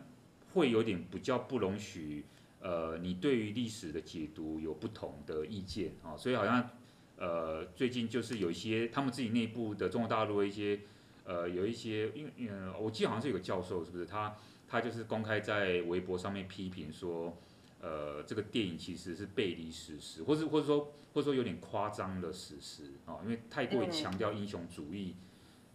[0.53, 2.23] 会有点比较不容许，
[2.61, 6.69] 呃，你对于历史的解读有不同的意见啊，所以好像，
[7.17, 10.79] 呃，最近就是有一些他们自己内部的中国大陆的一些。
[11.23, 14.05] 呃，有一些，因为呃，我记得好像是有个教授，是不是？
[14.05, 14.35] 他
[14.67, 17.37] 他就是公开在微博上面批评说，
[17.79, 25.15] 呃，这个电影其实是背离史实，或是或者说 或者说有点夸张的史实啊，因为太过于强调英雄主义，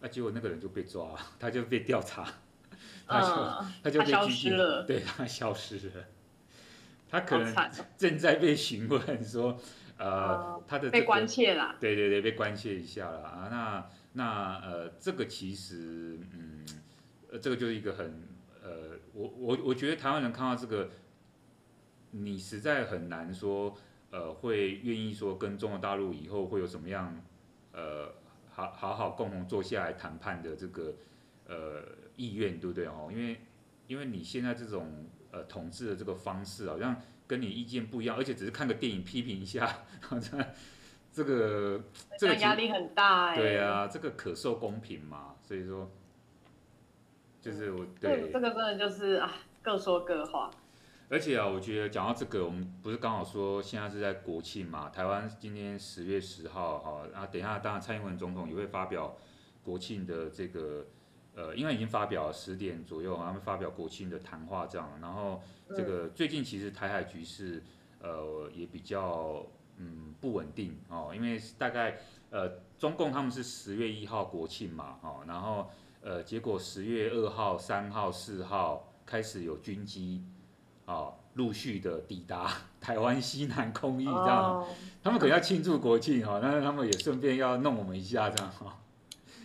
[0.01, 2.27] 那、嗯啊、结果那个人就被抓，他就被调查，
[3.07, 6.05] 他就、嗯、他就被拘禁了，对，他消失了，
[7.09, 7.55] 他可能
[7.97, 9.57] 正在被询问说，
[9.97, 13.89] 呃，嗯、他的、这个、被关切了，对对对，被关切一下了啊，那。
[14.17, 16.65] 那呃，这个其实，嗯，
[17.31, 18.27] 呃，这个就是一个很，
[18.63, 20.89] 呃，我我我觉得台湾人看到这个，
[22.09, 23.77] 你实在很难说，
[24.09, 27.15] 呃，会愿意说跟中国大陆以后会有什么样，
[27.73, 28.11] 呃，
[28.49, 30.95] 好好好共同坐下来谈判的这个，
[31.45, 31.83] 呃，
[32.15, 33.09] 意愿，对不对哦？
[33.11, 33.39] 因为
[33.85, 40.43] 因为你现在这种呃统治的这个方式，好像跟你意见不一样，而且只是看个电影批评一下，好像。
[41.23, 41.81] 个
[42.19, 43.35] 这个压力很大哎。
[43.35, 45.35] 对啊，这个可受公平嘛？
[45.41, 45.89] 所以说，
[47.41, 50.51] 就是我对这个真的就是啊，各说各话。
[51.09, 54.89] 而且啊，我觉得讲到这个，我们不是刚好说现在是在国庆嘛？
[54.89, 59.15] 台湾今天十月十号哈，然后等一下当然蔡英文总统也会发表
[59.63, 60.85] 国庆的这个
[61.35, 64.99] 呃，应该已经发表十点左右，他们发表国庆的谈话这样。
[65.01, 67.63] 然后这个最近其实台海局势
[68.01, 69.45] 呃也比较。
[69.77, 71.97] 嗯，不稳定哦，因为大概
[72.29, 75.69] 呃，中共他们是十月一号国庆嘛，哦，然后
[76.01, 80.23] 呃，结果十月二号、三号、四号开始有军机
[80.85, 84.67] 哦，陆续的抵达 台湾西南空域，这样，哦、
[85.03, 88.79] 他们可能要庆祝国庆哈，那他们也顺便要弄我们一下这样哈。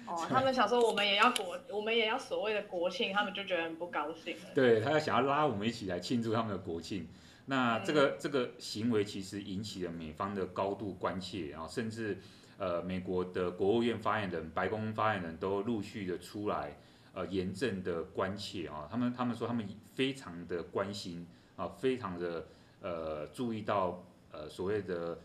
[0.06, 4.36] 哦，他们想说我们也要国，我们也要所谓的国庆，他们就觉得很不高兴。
[4.54, 7.06] 对，他要想要拉我们一起来庆祝他们的国庆。
[7.46, 12.18] 那这个这个行为其实引起了美方的高度关切，然后甚至
[12.56, 16.78] 呃美国的国务院发言人、白宫发言人都陆续的出来
[17.12, 21.26] 呃严正的关切啊，他们他们说他们非常的关心
[21.56, 22.46] 啊，非常的
[22.80, 25.18] 呃注意到呃所谓的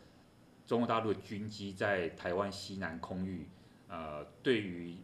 [0.66, 3.48] 中国大陆的军机在台湾西南空域
[3.88, 4.96] 呃对于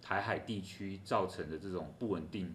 [0.00, 2.54] 台海地区造成的这种不稳定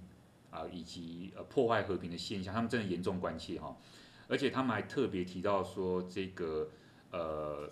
[0.50, 3.78] 啊以及呃破坏和平的现象，他们真的严重关切哈。
[4.28, 6.70] 而且他们还特别提到说，这个
[7.12, 7.70] 呃，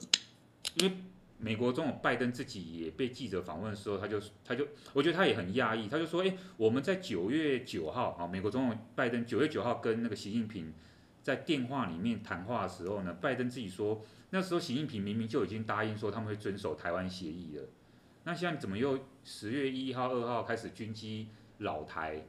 [0.76, 0.96] 因为
[1.38, 10.74] 美国总统拜登自己也被记者访问的时候，他就他就，我觉得他也很讶异，他就说，哎，我们在九月九号啊，美国总统拜登九月九号跟那个习近平
[11.22, 17.64] 在电话里面谈话的时候呢，拜登自己说，那时候习近平明明就已经答应说他们会遵守台湾协议了，
[18.24, 22.26] 那现在怎么又十月一号、二号开始军机扰台，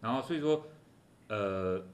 [0.00, 0.64] 然后所以说，
[1.28, 1.86] 呃。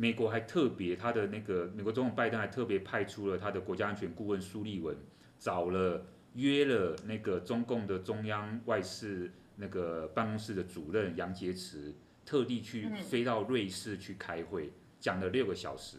[0.00, 4.96] 美国还特别，他的那个美国总统拜登还特别派出了他的国家安全顾问苏利文，
[5.38, 11.92] 找了约了那个中共的中央外事那个办公室的主任杨洁篪，
[12.24, 15.98] 特地去飞到瑞士去开会，讲了六个小时。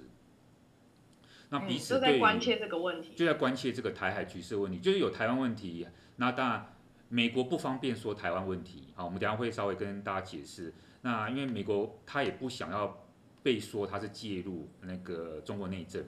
[1.51, 5.85] 那彼此对、嗯、就在关切这个问题，就在关切这个台海局势问题，就是有台湾问题。
[6.15, 6.73] 那当然，
[7.07, 10.73] 美国不方便说台湾问题，好，我们等下会稍微跟大家解释。
[11.03, 13.05] 那因为美国他也不想要
[13.43, 16.03] 被说他是介入那个中国内政。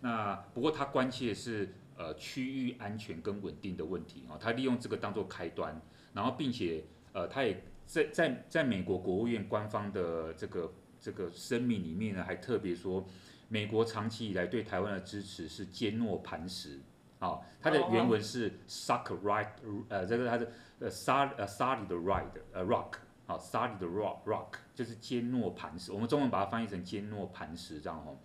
[0.00, 5.80] 那不过他关切的是呃区域安全跟稳定的问题啊，他利用这个当做开端，
[6.12, 13.06] 然后并且呃他也在在在美国国务院官方的这个这个声明里面呢，还特别说。
[13.48, 16.80] 美国长期以来对台湾的支持是坚若磐石，
[17.18, 19.46] 啊，它的原文是 suck right，
[19.90, 22.92] 呃，这个它是呃沙呃 solid right，呃 rock，
[23.26, 28.18] 好 solid rock rock 就是坚若磐石，我们中文把它翻译成坚若磐石这样哦，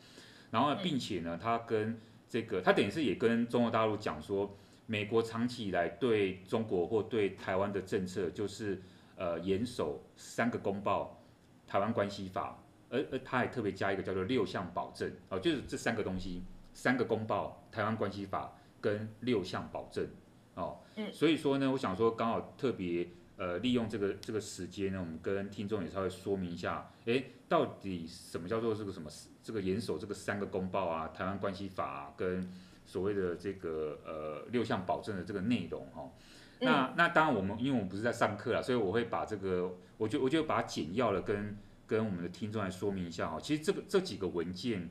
[0.52, 8.82] 然后并且呢，它跟这个它等于是也跟中国大陆讲说，美国长期以来对中国或对台湾的政策就是
[9.16, 11.22] 呃严守三个公报，
[11.68, 12.64] 台湾关系法。
[12.90, 16.42] 而而他还特别加一个叫做六项保证哦，就是这三个东西，
[16.74, 20.08] 三个公报、台湾关系法跟六项保证
[20.56, 20.80] 哦。
[20.96, 23.06] 嗯，所以说呢，我想说刚好特别
[23.38, 29.10] 呃利用这个这个时间呢，我们跟听众也稍微说明一下，诶，到底什么叫做这个什么
[29.42, 32.52] 这个严守这个三个公报啊、台湾关系法啊，跟
[32.86, 36.12] 所谓的这个呃六项保证的这个内容哈、哦。
[36.60, 41.58] 那那当然我们因为我们不是在上课啊，所以我会把这个我就我就把它简要的跟。
[41.88, 44.90] 跟我们的听众来说明一下哈，其实这个这几个文件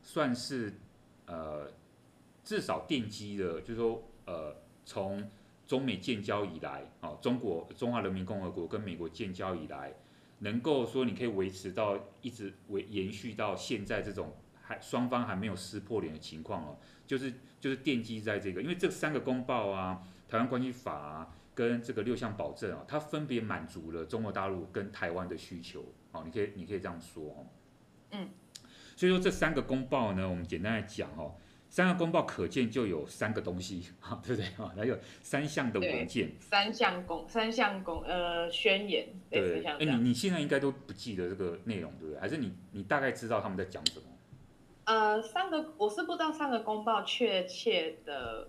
[0.00, 0.72] 算是
[1.26, 1.70] 呃
[2.42, 4.56] 至少奠基的，就是说呃
[4.86, 5.30] 从
[5.68, 9.94] 中美建交以来啊，中国中华人民共和国跟美国建交以来，
[10.40, 21.34] 能够说你可以维持到一直维延续到现在这种还双方还没有撕破脸的情况哦，就是就是奠基在这个，因为这三个公报啊，台湾关系法啊。
[21.58, 27.46] 跟这个六项保证啊，它分别满足了中国大陆跟台湾的需求，哦，你可以你可以这样说哦，
[28.12, 28.28] 嗯，
[28.94, 31.34] 所以说这三个公报呢，我们简单来讲哦，
[31.68, 34.72] 三个公报可见就有三个东西，哈， 对不对啊？
[34.76, 42.20] 还有三项的文件，三项公三项公呃宣言，对，哎，你你现在应该都不记得这个内容，对不对？
[42.20, 44.06] 还是你你大概知道他们在讲什么？
[44.84, 48.48] 呃，三个我是不知道三个公报确切的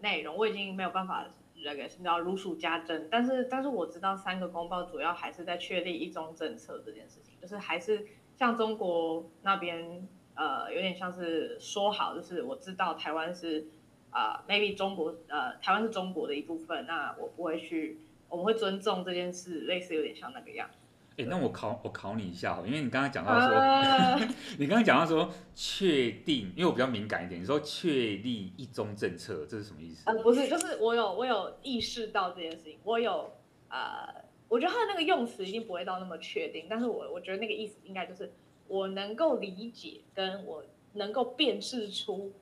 [0.00, 1.26] 内容，我已经没有办法。
[1.64, 10.06] 那个是叫如数家珍，但是但是我知道三个公报主要还是在确立一中政策这件事情，就是还是像中国那边
[10.38, 13.66] 呃有点像是说好，就是我知道台湾是
[14.10, 17.98] 啊、呃、maybe 中国呃台湾是中国的一部分，那我不会去，
[18.28, 20.76] 我们会尊重这件事，类似有点像那个样子。
[21.20, 24.16] 哎，那我考我考你一下，因为你刚刚讲到说，呃、
[24.56, 30.04] 你刚刚讲到说确定，因为我比较敏感一点，你说确立一中政策，这是什么意思？
[30.06, 33.32] 呃，不是，就是我有我有意识到这件事情，我有
[33.68, 34.14] 呃，
[34.48, 38.32] 我觉得他的那个用词一定不会到那么确定，但是我我觉得那个意思应该就是
[38.68, 42.32] 我能够理解，跟我能够辨识出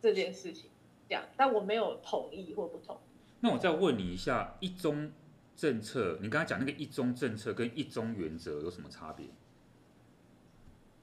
[0.00, 0.70] 这件事情
[1.08, 2.98] 这样，但我没有同意或不同意。
[3.40, 5.10] 那我再问你一下，一中。
[5.54, 9.26] 政策，你刚才讲那个一中政策跟一中原则有什么差别？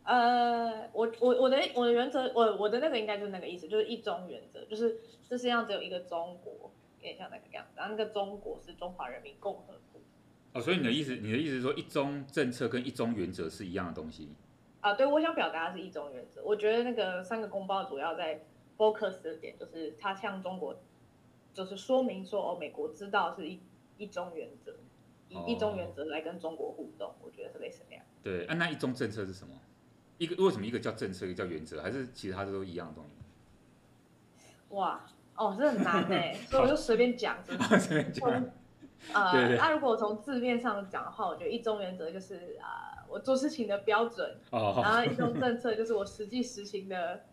[0.04, 4.98] 呃，我我我的我的原则，我我的那个应该就是那个意思，就是一中原则，就是
[5.30, 10.02] 这世界上只有一个中国，有点像那个样子，然后那个中国是中华人民共和国。
[10.54, 14.30] 哦，所以你的意思，你的意思是说一中政策跟一中原则是一样的东西？
[14.82, 16.44] 啊，对，我想表达的是一中原则。
[16.44, 18.46] 我觉得那个三个公报主要在
[18.78, 20.76] focus 的点，就是它向中国，
[21.54, 23.60] 就是说明说哦，美国知道是一。
[24.00, 24.78] 一中原则，
[25.28, 28.06] 以一中原则来跟中国互动，哦、我觉得是类似那样。
[28.24, 29.54] 对，啊，那一中政策是什么？
[30.18, 33.18] 一个为什么一个叫政策，一个叫原则，还是其他的都一样的东西？
[34.74, 37.58] 哇，哦，这很难哎， 所以我就随便讲，随
[38.02, 38.32] 便讲。
[39.12, 44.38] 呃，那如果从字面上讲的话，我觉得一中原则就是啊、呃，我做事情的标准。
[44.52, 44.82] 哦。
[44.84, 47.26] 然后一中政策就是我实际实行的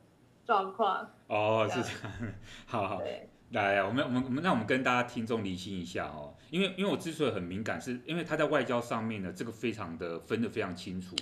[0.44, 1.10] 状况。
[1.26, 2.34] 哦，是这样。
[2.66, 2.98] 好好。
[2.98, 3.28] 对。
[3.50, 11.14] 来，我们我们我们让我们跟大家听众厘清一下哦，因为因为我之所以很敏感，是因为他在外交上面呢，这个非常的分得非常清楚，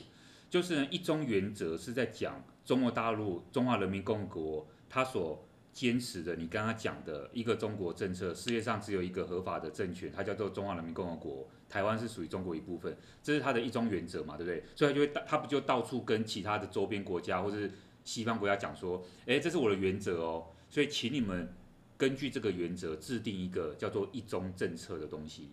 [0.48, 14.64] 就是呢，一中原则是在讲中国大陆中华人民共和国他所坚持的，你刚刚讲的一个中国政策，世界上只有一个合法的政权，它叫做中华人民共和国，台湾是属于中国一部分，这是它的一中原则嘛，对不对？
[14.74, 17.70] 所以它就会它不就到处跟其他的周边国家或是
[18.04, 21.52] 西方国家讲说，诶，这是我的原则哦，所以请你们。
[21.96, 25.50] 根据这个原则制定一个叫做一中政策的东西，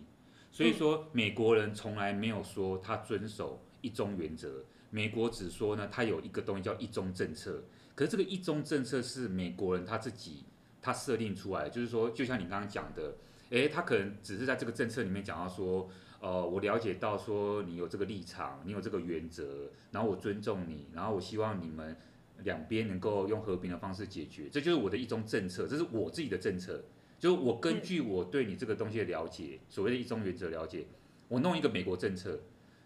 [0.50, 7.62] 所以说美国人从来没有说他遵守一中原则，美国只说呢，他有一个东西叫一中政策。
[7.94, 10.44] 可是这个一中政策是美国人他自己
[10.80, 13.14] 他设定出来，就是说，就像你刚刚讲的，
[13.50, 15.88] 诶，他可能只是在这个政策里面讲到说，
[16.20, 21.96] 呃，我了解到说你有这个立场，你有这个原则，然后我尊重你，然后我希望你们
[22.42, 26.82] 两边能够用和平的方式解决，这就是我的一中政策，这是我自己的政策，
[27.20, 30.86] 就是我根据我对你这个东西的了解，所谓的一中原则了解，
[31.28, 32.40] 我弄一个美国政策，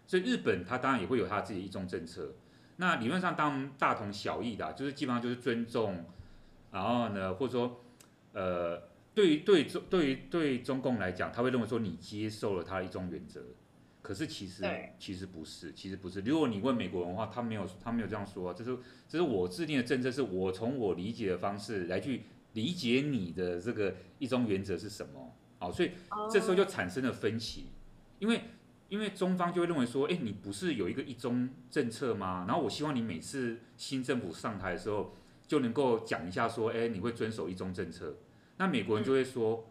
[0.05, 2.33] 所以日本它当然也会有它自己的一中政策。
[2.79, 6.05] 那理论上当大同小异的啊，就是基本上就是尊重，
[6.71, 7.83] 然后呢，或者说，
[8.33, 8.79] 呃，
[9.15, 13.41] 对于对中对于对中共来讲，他会认为说你接受了他的一中原则，
[14.03, 14.63] 可是其实
[14.99, 16.21] 其实不是，其实不是。
[16.21, 25.93] 如果你问美国人的话，他没有他没有这样说，这是这是我制定的政策，是我从我理解的方式来去理解你的这个一中原则是什么，好，所以
[26.31, 27.71] 这时候就产生了分歧，
[28.19, 28.39] 因为。
[28.89, 32.45] 因为中方就会认为说，哎，你不是有一个一中政策吗？
[32.47, 35.13] 然后我希望你每次新政府上台的时候，
[35.45, 38.15] 就能够讲一下说，哎，你会遵守一中政策。
[38.57, 39.69] 那美国人就会说，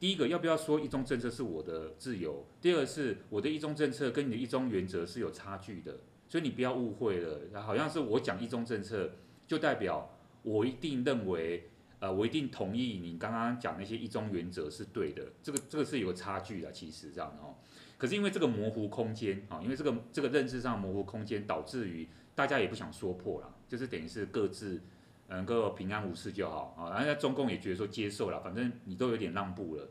[0.00, 2.46] 第一个要不要说一中政策是我的自由？
[2.60, 5.98] 第二个是我的一中政策跟你的一中原则是有差距的，
[6.28, 9.12] 所以你不要误会了，好像是我讲一中政策
[9.46, 10.10] 就代表
[10.42, 15.22] 我一定认为，呃，我一定同意你刚刚讲那些一中原则是对的。
[15.42, 17.54] 这个这个是有差距的，其实这样哦。
[17.96, 24.80] 可是因为这个模糊空间啊，因为这个这个认知上模糊空间，导致于大家也不想说破了，就是等于是各自
[25.28, 26.90] 能够平安无事就好啊。
[26.90, 29.88] 然后在中共也觉得说接受了，反正你都有点让步了，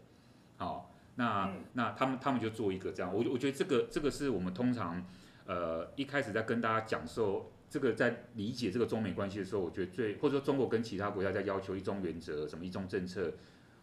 [0.58, 3.14] 好，那那他们他们就做一个这样。
[3.14, 5.04] 我我觉得这个这个是我们通常
[5.46, 13.34] 呃一开始在跟大家讲授这个在理解这个中美关系的时候，我觉得最或者说中国跟其他国家在要求一中原则什么一中政策，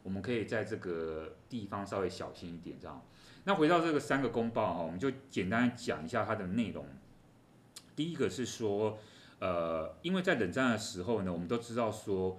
[0.02, 3.02] 我们可以在这个地方稍微小心一点这样。
[3.44, 6.86] 那回到这个三个公报哈，我们就简单讲一下它的内容。
[7.96, 8.98] 第一个是说，
[9.38, 12.38] 呃，因为在冷战的时候呢，我们都知道说，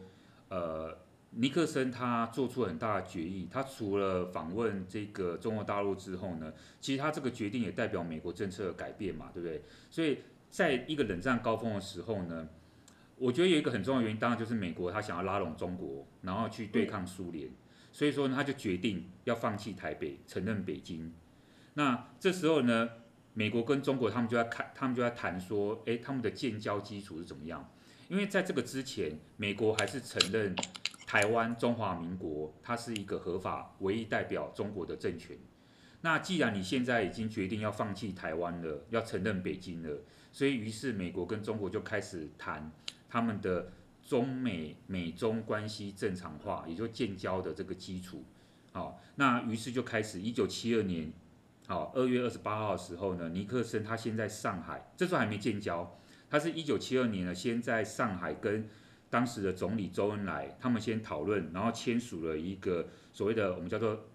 [0.49, 0.97] 呃，
[1.31, 9.63] 尼克森他做出很大的决议，他除了访问这个中国大陆之后呢，其实他这个决定也代表美国政策的改变嘛，对不对？
[9.89, 12.47] 所以在一个冷战高峰的时候呢，
[13.17, 17.49] 我觉得有一个很重要的原因，当然就是美国他想要拉拢中国，然后去对抗苏联。
[17.91, 21.13] 所以说呢，他就决定要放弃台北，承认北京。
[21.73, 22.89] 那这时候呢，
[23.33, 27.69] 美国跟中国他们就在看，他们就在谈说，诶，他们的建交基础是怎么样？
[28.07, 30.55] 因为在这个之前，美国还是承认
[31.05, 35.37] 台湾中华民国它是一个合法、唯一代表中国的政权。
[36.01, 42.71] 那既然你现在已经决定要放弃台湾了，要承认北京了，所以于是美国跟中国就开始谈
[43.09, 43.73] 他们的。
[44.11, 48.25] 中美美中关系正常化，也就建交的这个基础，
[48.73, 51.13] 好，那于是就开始，一九七二年，
[51.65, 55.97] 好，二月二十八号的时候呢，尼克森他先在上海，这时候还没建交，
[56.29, 58.67] 他是一九七二年呢，先在上海跟
[59.09, 64.07] 当时的总理周恩来他们先讨论，然后签署了一个所谓的我们叫做。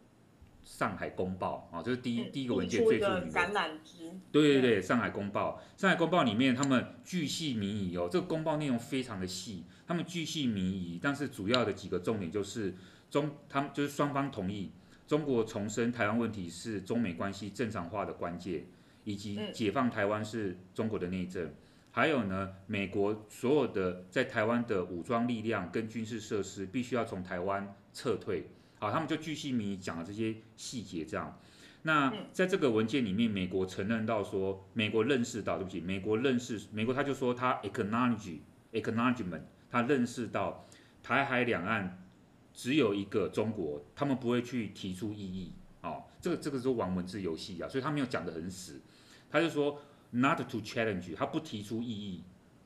[0.67, 3.31] 上海公报啊，这是第一、嗯、第一个文件最著名的。
[3.31, 4.12] 橄榄枝。
[4.33, 5.62] 对对对，上海公报。
[5.77, 12.75] 上海公报里面他们巨细靡遗哦，这个公报内容非常的细，他们巨细靡遗，但是主要的几个重点就是
[13.09, 14.73] 中，他们就是双方同意
[15.07, 18.67] 中国重申台湾问题是中美关系正常化的关键，
[19.05, 21.55] 以及解放台湾是中国的内政，嗯、
[21.93, 28.51] 还有呢，美国所有的在台湾的武装力量跟军事设施必须要从台湾撤退。
[28.87, 31.37] 好，他们就巨细靡遗讲了这些细节，这样。
[31.82, 38.39] 那在这个文件里面，美国承认到说，美国认识到，对不起，美国认识，美国他就说他 acknowledge
[38.72, 40.68] acknowledgement，他认识到
[41.03, 42.07] 台海两岸
[42.55, 45.53] 只有一个中国，他们不会去提出异议。
[45.82, 48.80] 哦，这个这个是玩文字游戏啊，所以他没有讲得很死，
[49.28, 49.80] 他就说
[50.11, 52.22] not to challenge，他不提出异议，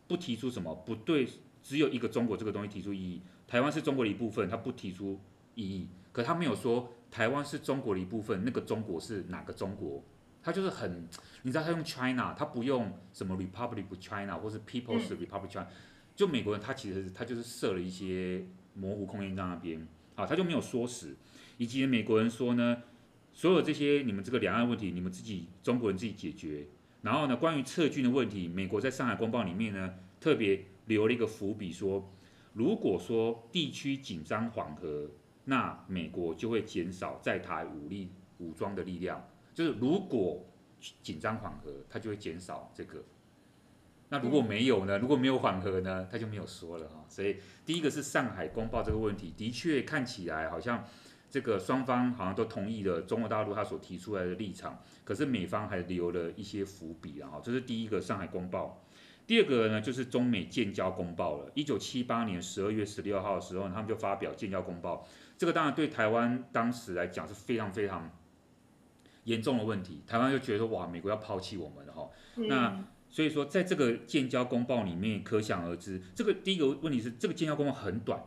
[0.06, 1.26] 不提出什么不对，
[1.62, 5.18] 只有一个中国这个东西提出异议，台湾是中国的一部分，他不提出
[5.54, 5.88] 异议。
[6.12, 10.02] 可他没有说台湾是中国的一部分，那个中国是哪个中国？
[10.42, 11.06] 他就是很，
[11.42, 15.66] 你知道他用 China，他不用什么 Republic of China 或是 People's Republic China，
[16.16, 21.14] 就美国人他其实他就是设了一些模糊空间在那边，啊，他就没有说死。
[21.58, 22.78] 以及美国人说呢，
[23.32, 26.66] 所有这些你们这个两岸问题，你们自己中国人自己解决。
[27.02, 32.11] 然后呢，关于撤军的问题，美国在上海公报里面呢，特别留了一个伏笔，说
[32.54, 35.11] 如果说地区紧张缓和。
[35.45, 40.45] 那美国就会减少在台武力武装的力量，就是如果
[41.03, 43.03] 紧张缓和，它就会减少这个。
[44.12, 44.99] 那如果没有呢？
[44.99, 46.09] 如果没有缓和呢？
[46.11, 47.05] 他就没有说了哈。
[47.09, 50.84] 所以第一个是上海公报这个问题，的确看起来好像
[51.30, 57.41] 这个双方好像都同意了中国大陆他所提出来的立场，可是美方还留了一些伏笔啊。
[57.41, 58.84] 这是第一个上海公报。
[59.28, 61.53] 第二个呢，就是中美建交公报了。
[61.55, 65.07] 一九七八年十二月十六号的时候，他们就发表建交公报。
[65.41, 68.11] 这个当然对台湾当时来讲是非常非常
[69.24, 72.11] 严重的问题，台湾就觉得说哇，美国要抛弃我们了哈。
[72.36, 78.22] 嗯、那所以说，在这个建交公报里面，可想而知，这个第一个问题是这个建交公报很短，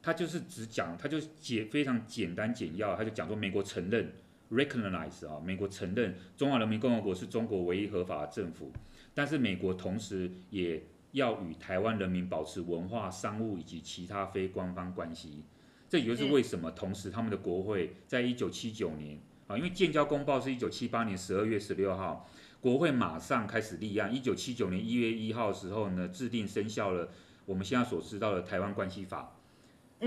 [0.00, 4.14] 它就是只讲，它就简非常简单简要，它就讲说美国承认
[4.50, 8.72] recognize 啊，美国承认中华人民共和国是中国唯一合法的政府，
[9.12, 10.82] 但是美国同时也
[11.12, 15.44] 要与台湾人民保持文化、商务以及其他非官方关系。
[15.88, 22.28] 这也就是为什么同时他们的国会在一九七九年啊，因为建交公报是一九七八年十二月十六号。
[22.58, 27.10] 国会马上开始立案，一九七九年一月一号的时候呢，制定生效了
[27.44, 29.36] 我们现在所知道的《台湾关系法》，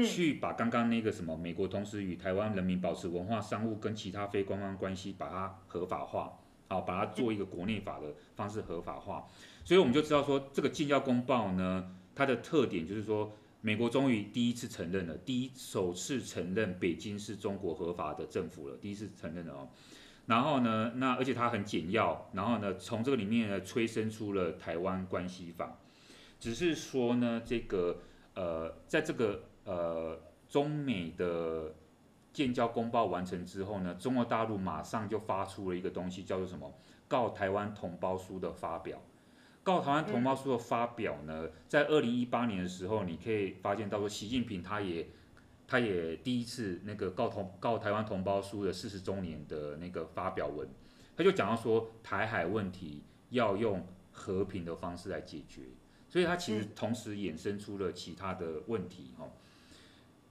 [0.05, 9.25] 去把刚刚那个什么美国同时与台湾人民保持文化、商务跟其他非官方关系，把它合法化，好，把它做一个国内法的方式合法化。
[9.63, 13.31] 所以我们就知道说，这个建交公报呢，它的特点就是说，
[13.61, 19.69] 美国终于第一次承认了，第一首次承认北京是中国合法的政府了，第一次承认了哦。
[20.27, 25.77] 然后呢，那而且它很简要，然后呢，从这个里面呢催生出了台湾关系法，
[26.39, 27.97] 只是说呢，这个
[28.35, 31.75] 呃，在这个呃中美的
[32.31, 36.73] 建交公报完成之后呢，中国大陆马上就发出了一个东西，叫做什么？
[37.07, 39.01] 告台湾同胞书的发表。
[39.69, 45.07] 告台湾同胞书的发表呢，在二零一八年的时候，你可以发现到说，习近平他也。
[45.71, 50.67] 他也第一次那个告同告台湾同胞书的四十周年的那个发表文，
[51.15, 55.61] 他就讲到说台海问题要用和平的方式来解决，
[56.09, 59.29] 所以他其实同时衍生出了其他的问题哈。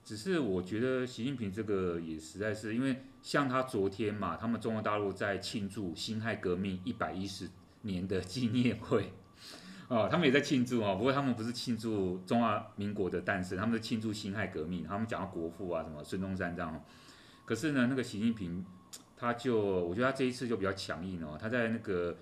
[0.03, 7.49] 只是我觉得习近平这个也实在是，因为像他昨天嘛，他们中国大陆在庆祝辛亥革命一百一十
[7.83, 9.13] 年的纪念会。
[9.89, 14.85] 哦，他们也在庆祝哦，不过他们不是庆祝中华民国的诞生，他们是庆祝辛亥革命。
[14.85, 16.85] 他们讲到国父啊，什么孙中山这样。
[17.47, 18.65] 可是呢，那个习近平，
[19.17, 21.39] 他就我觉得他这一次就比较强硬哦。
[21.41, 22.17] 他在那个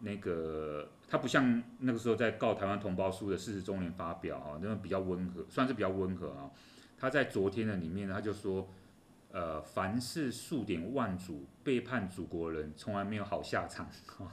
[0.00, 6.50] 那个，他不像那个时候在告台湾同胞书的四十周年发表啊，那种比较温和，算是比较温和啊。
[6.98, 8.66] 他在昨天的里面，他就说。
[9.32, 13.88] 呃，凡是数典忘祖、背叛祖国人，从来没有好下场。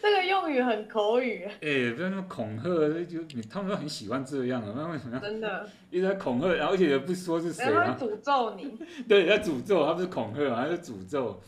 [0.00, 1.44] 这个用语很口语。
[1.44, 2.64] 哎、欸，不要那么恐吓，
[3.04, 5.18] 就你他们都很喜欢这样啊，那为什么？
[5.20, 5.68] 真的。
[5.90, 7.94] 一直在恐吓，然后而且也不说是谁啊。
[8.00, 8.78] 诅咒你。
[9.06, 11.38] 对，在诅咒，他不是恐吓，还是诅咒。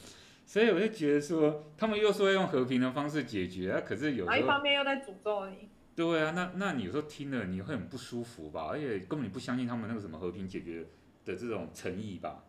[0.44, 4.36] 所以我就觉得说，他们又说要用和平的方式解决，啊、可是有时候。
[4.36, 5.70] 一方面又在诅咒你。
[5.96, 8.68] 对啊，那那你有时候听了你会很不舒服吧？
[8.70, 10.84] 而且根本你不相信他们那个什么和平解决。
[11.24, 12.44] 的这种诚意吧，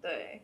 [0.00, 0.42] 对，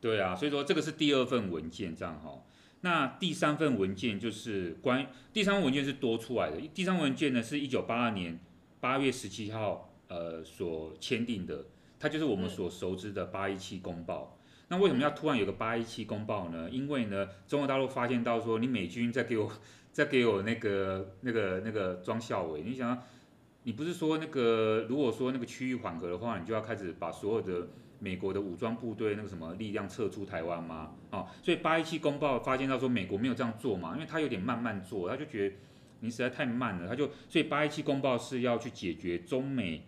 [0.00, 2.42] 对啊，所以说这个是第二份文件，这样哈。
[2.82, 6.60] 那第三份文件就是关，第三份文件是多出来的。
[6.74, 8.38] 第三份文件呢，是一九八二年
[8.80, 11.66] 八月十七号呃所签订的，
[11.98, 14.38] 它就是我们所熟知的八一七公报。
[14.40, 16.68] 嗯、那为什么要突然有个八一七公报呢？
[16.70, 19.52] 因为呢，中国大陆发现到说，你美军在给我，
[19.92, 23.02] 在给我那个那个那个装校委，你想。
[23.64, 27.68] 你不是说那个，如果说那个区域缓和的话，你就要开始把所有的
[28.00, 30.96] 美国的武装部队那个什么力量撤出台湾吗？
[31.10, 35.54] 哦，所以八一七公报发现到说美国没有这样做嘛，因为他有点慢慢做，他就觉得
[36.00, 39.86] 你实在太慢了，他就所以八一七公报是要去解决中美，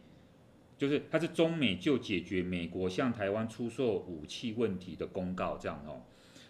[0.78, 6.02] 就是它是中美就解决美国向台湾出售武器问题的公告这样哦。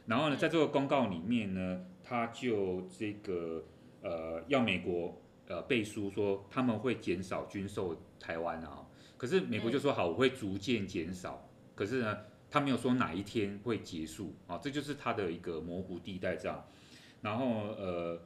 [0.07, 3.65] 然后呢，在这个公告里面呢，他就这个
[4.03, 5.19] 呃要美国。
[5.47, 8.87] 呃，背书说他们会减少军售台湾啊，
[9.19, 12.19] 可是美国就说好，我会逐渐减少，可是呢，
[12.51, 16.65] 他没有说哪一天会结束啊，这就是他的一个模糊地带这样。
[17.21, 18.21] 然后呃，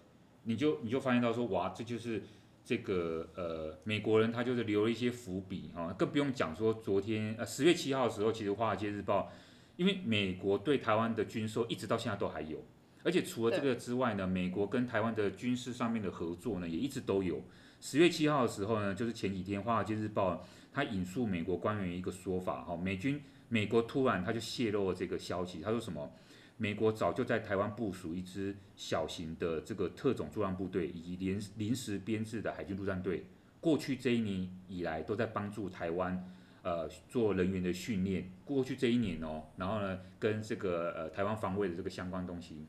[0.45, 2.23] 你就你就发现到说哇，这就是
[2.65, 9.33] 这个呃美国人他就是留了一些伏笔啊，更不用讲说昨天呃十月七号的时候，其实华尔街日报
[9.77, 12.65] 因为美国对台湾的军售一直到现在都还有。
[13.09, 17.41] 而且除了这个之外呢，美国跟台湾的军事上面的合作呢，也一直都有。
[17.81, 20.35] 十月七号的时候呢，就是前几天《华尔街日报》
[20.75, 26.13] 它引述美国官员一个说法，哈，美军美国突然他就泄露了这个消息，他说什么？
[26.59, 33.25] 美国早就在台湾部署一支小型的这个特种作战部队，以及临临时编制的海军陆战队，
[33.59, 36.23] 过去这一年以来都在帮助台湾，
[36.63, 38.31] 呃，做人员的训练。
[38.45, 42.67] 过去这一年哦，然后呢，跟这个呃台湾防卫的这个相关东西。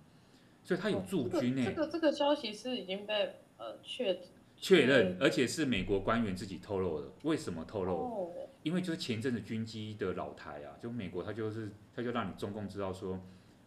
[0.70, 1.74] 所以他有驻军呢、欸哦。
[1.76, 4.20] 这个这个消息是已经被呃确
[4.56, 7.08] 确认，而且是美国官员自己透露的。
[7.24, 7.94] 为什么透露？
[7.96, 13.20] 哦、因为就是前阵子军机的老台啊，就美国他就是他就让你中共知道说，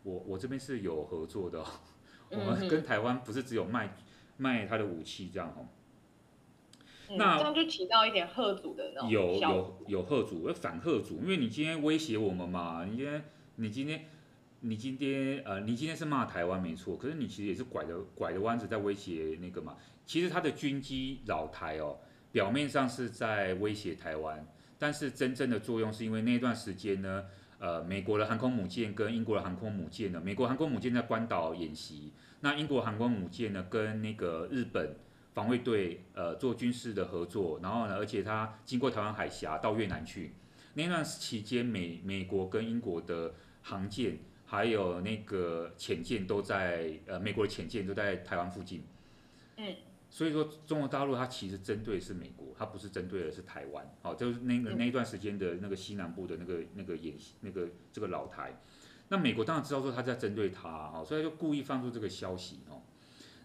[0.05, 1.66] 我我这边是有合作的、哦，
[2.30, 3.96] 我们跟台湾不是只有卖
[4.36, 5.66] 卖他的武器这样哦。
[7.16, 13.24] 那这样就提到一点贺主的那种有有有吓阻，要反贺主，因为你今天威胁我们嘛，你今天
[13.57, 14.05] 你今天
[14.64, 19.76] 你今天呃你今天是骂台湾没错，可是你其实也是拐着拐着弯子在威胁那个嘛。
[20.06, 21.98] 其实他的军机扰台哦，
[22.30, 24.46] 表面上是在威胁台湾，
[24.78, 27.24] 但是真正的作用是因为那段时间呢，
[27.58, 34.94] 呃，美国的航空母舰跟英国的航空母舰呢，美国航空母舰在关岛演习，那英国航空母舰呢跟那个日本
[35.34, 40.34] 防卫队呃做军事的合作，然后呢，而且它经过台湾海峡到越南去，
[40.74, 44.18] 那段期间美美国跟英国的航舰
[44.53, 48.82] 还有那个潜舰都在呃美国的潜舰都在台湾附近，
[49.57, 49.74] 嗯。
[50.11, 53.90] 所以说，中国大陆它其实针对的是美国，它不是针对的是台湾。
[54.03, 58.61] 好，就是那个那一段时间的那个西南部的那个那个演习，那个这个老台。
[59.09, 62.82] 那美国当然知道说他在针对他，哦，所以就故意放出这个消息哦。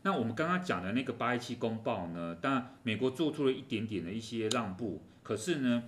[0.01, 5.83] 那我们刚刚讲的那个八一七公报呢，当然美国做出了一点点的一些让步，可是呢，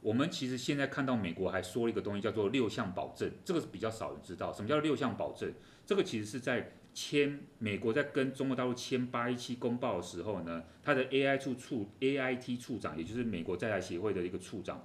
[0.00, 5.52] 我们其实现在看到美国还说了一个东西叫做六项保证，这个是比较少人知道，什么叫六项保证？
[5.84, 6.72] 这个其实是在。
[6.98, 14.82] 签美国在跟中国大陆签八一七公报的时候呢，他的 A I 处处 A I T 处长，也就是美国在台协会的一个处长，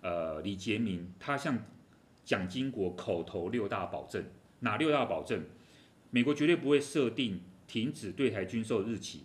[0.00, 1.58] 呃，李杰明，他向
[2.24, 4.24] 蒋经国口头六大保证，
[4.60, 5.42] 哪六大保证？
[6.10, 9.24] 美国绝对不会设定停止对台军售日期，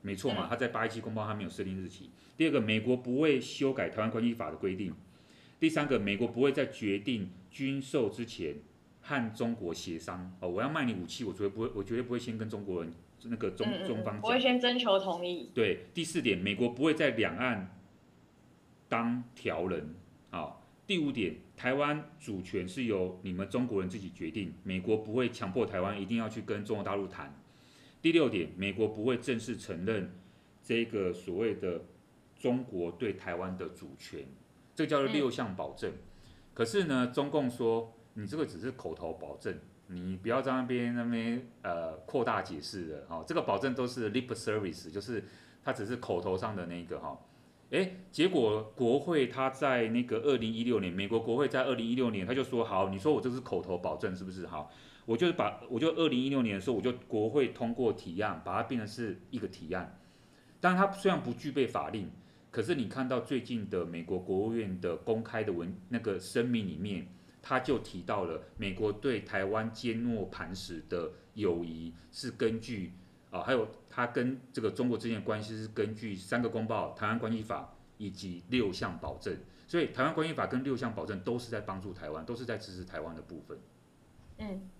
[0.00, 0.46] 没错嘛？
[0.48, 2.08] 他在八一七公报他没有设定日期。
[2.36, 4.94] 第二个，美国不会修改台湾关系法的规定。
[5.58, 8.56] 第三个，美国不会在决定军售之前。
[9.06, 12.90] 和中国协商哦，我要卖你武器，我绝对不会，我绝对不会先跟中国人
[13.24, 15.50] 那个中中方讲，我会先征求同意。
[15.52, 17.78] 对，第四点，美国不会在两岸
[18.88, 19.94] 当条人
[20.30, 20.56] 啊。
[20.86, 27.38] 第五点，台湾主权是由你们中国人自己决定，美国不会强迫台湾一定要去跟中国大陆谈。
[28.00, 30.18] 第六点，美国不会正式承认
[30.62, 31.84] 这个所谓的
[32.44, 34.26] 中国对台湾的主权，
[34.74, 35.90] 这叫做六项保证。
[35.90, 35.98] 嗯、
[36.52, 37.92] 可是呢，中共说。
[38.16, 45.24] 你这个只是口头保证，你不要在那边那边呃扩大解释了哈、哦，这个保证都是 lip service，就是
[45.64, 47.18] 它只是口头上的那个哈，
[48.12, 54.70] 结果国会他在那个二零一六年，美国国会在二零一六年他就说好，你说我这是口头保证是不是好？
[55.06, 59.98] 我就把我就二零一六年的时候我就国会通过提案，把它变成是一个提案，
[60.60, 62.08] 但它虽然不具备法令，
[62.54, 67.08] 可是你看到最近的美国国务院的公开的文那个声明里面。
[67.46, 72.94] 他就提到了美国对台湾坚若磐石的友谊是根据
[73.30, 79.36] 啊，还有他跟这个中国之间的关系是根据三个公报、台湾关系法以及六项保证，
[79.66, 83.58] 所以台湾关系法跟六项保证都是在帮助台湾，都是在支持台湾的部分。
[84.38, 84.70] 嗯，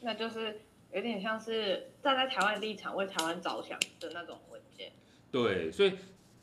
[0.00, 0.62] 那就是
[0.94, 4.92] 有点像是站在台湾立场为台湾着想的那种文件。
[5.30, 5.92] 对，所以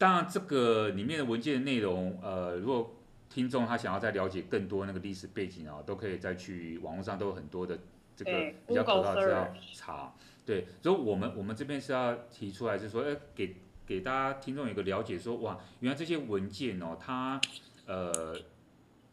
[0.03, 2.93] 当然这个里面的文件的内容，呃，如果
[3.29, 7.79] 听众他想要再了解更多那个历史背景啊，都可以再去网络上都有很多的
[8.13, 10.13] 这个比较可靠资料查。
[10.45, 17.39] 对，所以我们我们这边是要提出来，是说，哎，给给大家听众有一个了解说，说哇，原来这些文件哦，它
[17.85, 18.35] 呃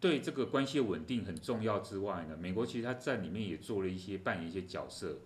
[0.01, 5.18] 对这个关系的稳定很重要之外呢，美国其实它在里面也做了一些扮演一些角色。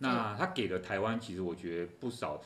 [0.00, 2.42] 那它给了台湾，其实我觉得不少，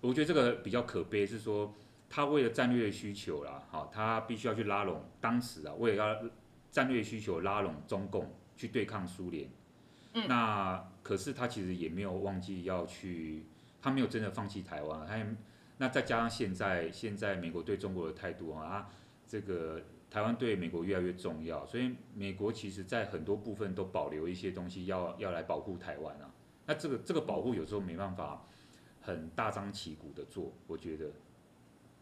[0.00, 1.74] 我觉得这个比较可悲是说。
[2.10, 6.30] 他为了战略需求啦，好，他必须要去拉拢当时啊，为了要
[6.70, 9.46] 战略需求拉拢中共去对抗苏联。
[10.14, 13.44] 嗯，那可是他其实也没有忘记要去，
[13.82, 15.06] 他没有真的放弃台湾。
[15.06, 15.26] 他也
[15.76, 18.88] 那再加上现在现在美国对中国的态度啊，
[19.26, 19.78] 这个
[20.10, 26.30] 台湾对美国越来越重要，所以美国其实在很多部分都保留一些东西要要来保护台湾啊。
[26.64, 28.46] 那这个这个保护有时候没办法
[29.00, 31.10] 很大张旗鼓的做，我觉得。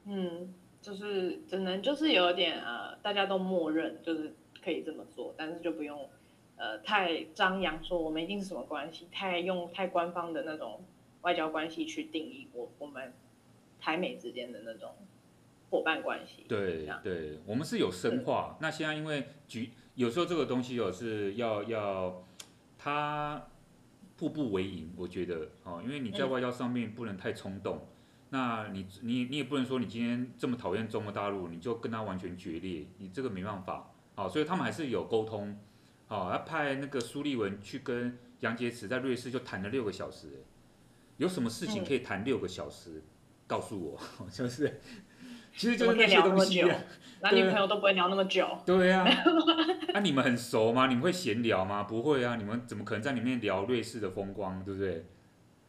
[0.05, 6.09] 嗯，就是只能就是有点呃，大家都默认就是可以这么做，但是就不用
[6.57, 10.85] 呃太张扬说我们一定是什么关系，太用太官方的那种
[11.23, 13.13] 外交关系去定义我我们
[13.81, 14.95] 台美之间的那种
[15.71, 16.45] 伙伴关系。
[16.49, 18.57] 对对，我们是有深化。
[18.61, 22.25] 那现在因为局有时候这个东西有是要要
[22.79, 23.49] 它
[24.17, 27.77] 步步为营，我觉得哦，因为你在外交上面不能太冲动。
[27.77, 27.87] 嗯
[28.29, 35.57] 那你你你也不能说你今天这么讨厌中国大陆，你就跟他完全决裂，你这个没办法，哦，所以他们还是有沟通，
[36.09, 40.43] 哦，他派那个苏立文去跟杨洁篪在瑞士就谈了六个小时，
[41.19, 43.01] 有什么事情可以谈六个小时？
[43.47, 44.81] 告诉我， 就是，
[45.57, 46.79] 其实就是那些东西，啊
[47.23, 49.05] 男女朋友都不会聊那么久，对啊，
[49.95, 50.87] 那 你们很熟吗？
[50.87, 51.83] 你们会闲聊吗？
[51.85, 55.07] 不会啊，你们怎么可能在里面聊瑞士的风光，对不对？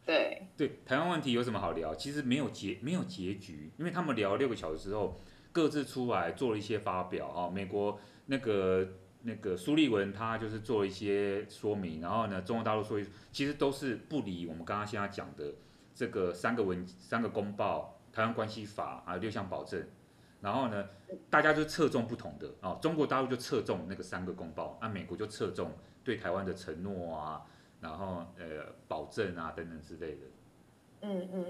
[0.04, 1.94] 对对，台湾问题有什么好聊？
[1.94, 5.18] 其实没有结没有结局，因为他们聊了六个小时之后，
[5.52, 7.50] 各自出来做了一些发表啊。
[7.50, 8.88] 美国那个
[9.22, 12.98] 那个苏利文他就是做了一些说明，然后呢，中国大陆说，
[13.32, 15.54] 其实都是不理我们刚刚现在讲的
[15.94, 19.80] 这个三个文三个公报、台湾关系法还有六项保证。
[20.40, 20.88] 然后呢，
[21.30, 25.70] 大家就侧重不同的啊，中国大陆就侧重那个三个公报，那、啊、美国就侧重
[26.02, 27.42] 对台湾的承诺啊，
[27.80, 30.20] 然后呃保证啊等等之类的。
[31.02, 31.44] 嗯嗯，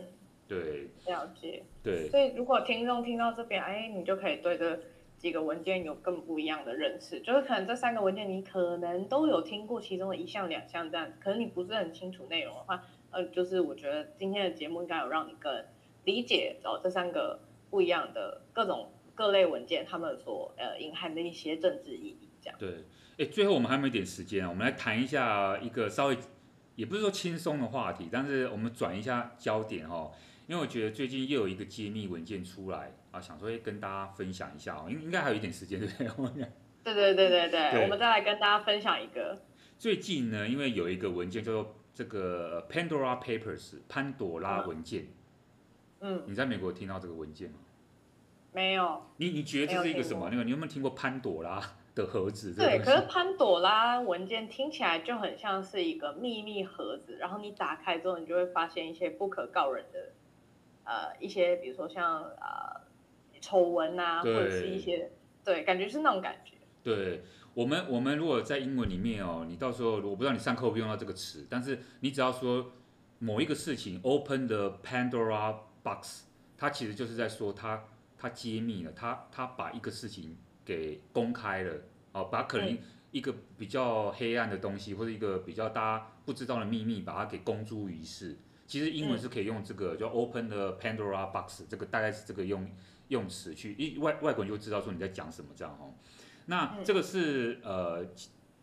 [0.47, 1.65] 对，了解。
[1.83, 4.79] 对，所以如果听众听到这边，哎，你就可以对这
[5.19, 15.63] 几个文件有更不一样的认识，就是可能这三个文件你可能都有听过其中的一项两项这样，可能你不是很清楚内容的话，呃，就是我觉得今天的节目应该有让你更
[16.09, 17.39] 理解哦这三个。
[17.71, 22.59] 不一样的各种各类文件，他们所呃隐含的一些政治意义，这样。
[22.59, 22.71] 对，
[23.19, 26.17] 哎，最后我们还有一点时间啊，我们来谈一下一个稍微
[26.77, 30.11] 也不是说轻松的话题，但是我们转一下焦点哈，
[30.47, 36.45] 因为我觉得最近又有一个揭秘文件出来啊，想说跟大家分享一下哦，应应该还有一点时间，对不对？
[36.83, 39.39] 对对对对对，对我们再来跟大家分享一个。
[39.77, 45.03] 最近呢，因为有一个文件叫做这个 Pandora Papers 潘朵拉文件。
[45.03, 45.09] 嗯
[46.01, 47.57] 嗯，你在美国听到这个文件吗？
[48.53, 49.03] 没有。
[49.19, 50.29] 你你觉得这是一个什么？
[50.31, 51.61] 那个你有没有听过潘朵拉
[51.95, 52.55] 的盒子？
[52.55, 60.13] 对，可是潘朵拉文件听起来就很像是一个秘密盒子，然后你打开之后，你就会发现一些不可告人的，
[60.85, 62.81] 呃，一些比如说像呃
[63.41, 65.11] 丑闻啊，或者是一些
[65.45, 66.55] 对，感觉是那种感觉。
[66.83, 67.23] 对
[67.55, 72.73] 我们，我们如果在英文里面哦，你到时候我不知道你上课会不会用到这个词，但是你只要说
[73.19, 75.57] 某一个事情，open the Pandora。
[75.89, 76.25] box，
[76.57, 77.85] 他其实就是在说他
[78.19, 81.73] 他揭秘了，他他把一个事情给公开了，
[82.13, 82.77] 哦，把可能
[83.11, 88.37] 一个比较黑暗的东西，或者一个比较大家不知道的秘密，把它给公诸于世。
[88.67, 92.71] 其实英文是可以用这个，叫 open the Pandora box，这个大概是这个用
[93.09, 95.95] 用词去，一外外国人就知道说你在讲什么这样哦。
[96.47, 98.07] 那这个是呃。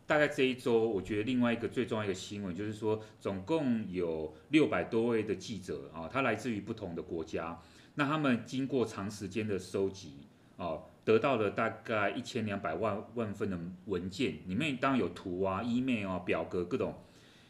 [0.07, 7.59] 大概这一周，我觉得另外一个最重要一个新闻就是说，总共有六百多位的记者啊，他来自于不同的国家，
[7.95, 10.27] 那他们经过长时间的收集
[10.57, 16.93] 啊，得到了大概一千两百万万份的文件，里面当然有图啊、email 啊、表格各种，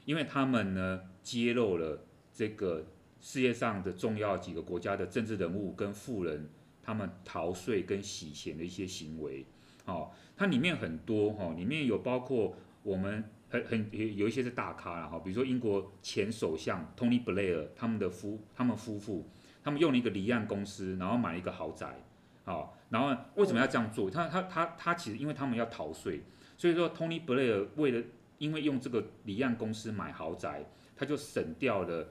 [0.06, 2.86] 因为他们呢揭露了这个
[3.20, 6.50] 世界上的重要几个国家的政治人物跟富人，
[6.82, 9.46] 他们逃税跟洗钱的一些行为。
[9.86, 19.30] 哦，它里面很多哈，里面有包括我们很很有一些是大咖了哈，比如说英国前首相 Tony Blair 他们的夫他们夫妇，
[19.64, 22.04] 他们用了一个离岸公司，然后买了一个豪宅，
[22.44, 24.10] 好，然后为什么要这样做？
[24.10, 26.22] 他他他他其实因为他们要逃税，
[26.58, 28.04] 所以说 Tony Blair 为了
[28.38, 30.66] 因为用这个离岸公司买豪宅，
[30.96, 32.10] 他就省掉了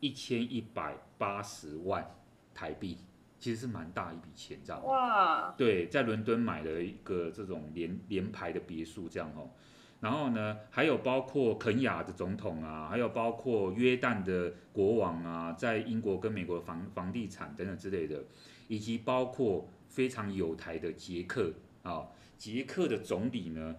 [0.00, 2.14] 一千一百八十万
[2.52, 2.98] 台币。
[3.42, 4.80] 其实是蛮大一笔钱，这样。
[4.86, 5.52] 哇。
[5.58, 9.50] 对，在伦敦买了一个这种连连排的别墅，这样哦。
[9.98, 18.22] 然后呢，还有包括肯亚的总统啊，还有包括约旦的国王啊，在英国跟美国的房房地产等等之类的，
[18.68, 22.06] 以及包括非常有台的捷克啊，
[22.38, 23.74] 捷克的总理呢，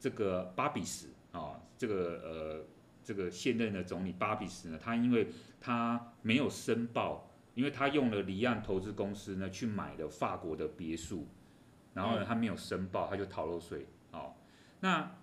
[0.00, 2.64] 这个巴比什啊，这个呃
[3.04, 5.28] 这个现任的总理巴比什呢，他因为
[5.60, 7.30] 他没有申报。
[7.54, 11.28] 因为他用了离岸投资公司呢去买了法国的别墅，
[11.92, 13.86] 然后呢他没有申报，他就逃漏税。
[14.10, 14.34] 哦，
[14.80, 15.16] 那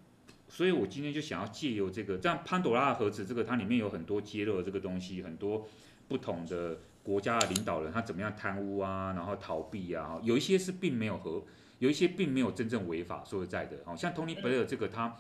[0.47, 5.67] 所以我今天就想要借由这个，这样潘朵拉的盒子，这个它里面有很多揭露的这个东西，很多
[6.07, 11.43] 不同的国家的领导人他怎么样贪污啊，然后逃避啊，有一些是并没有和，
[11.79, 13.23] 有一些并没有真正违法。
[13.25, 15.15] 说实在的，哦，像 Tony Blair 这个他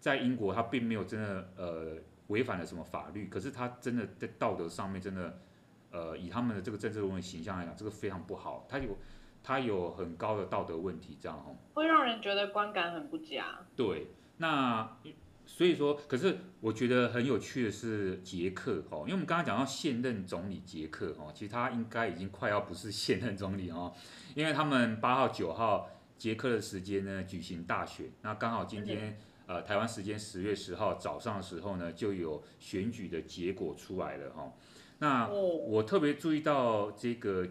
[0.00, 1.96] 在英国他并没有真的呃
[2.28, 5.40] 违反了什么法律，可是他真的在道德上面真的。
[5.94, 8.98] 呃，以他们的这个政治人物形象来讲，这个非常不好，他有
[9.44, 13.64] 他有很高的道德问题，这样哦，会让人觉得观感很不佳。
[13.76, 14.96] 对，那
[15.46, 23.94] 所以说，可是我觉得很有趣的是捷克哦，因为我们刚刚讲到现任总理捷克哦，其实他应该已经快要不是现任总理哦，
[24.34, 25.88] 因为他们八号九号
[26.18, 29.16] 捷克的时间呢举行大选，那刚好今天
[29.46, 34.52] 呃台湾时间十月十号早上的时候呢就有选举的结果出来了哈。
[34.98, 37.46] 那我特别注意到这个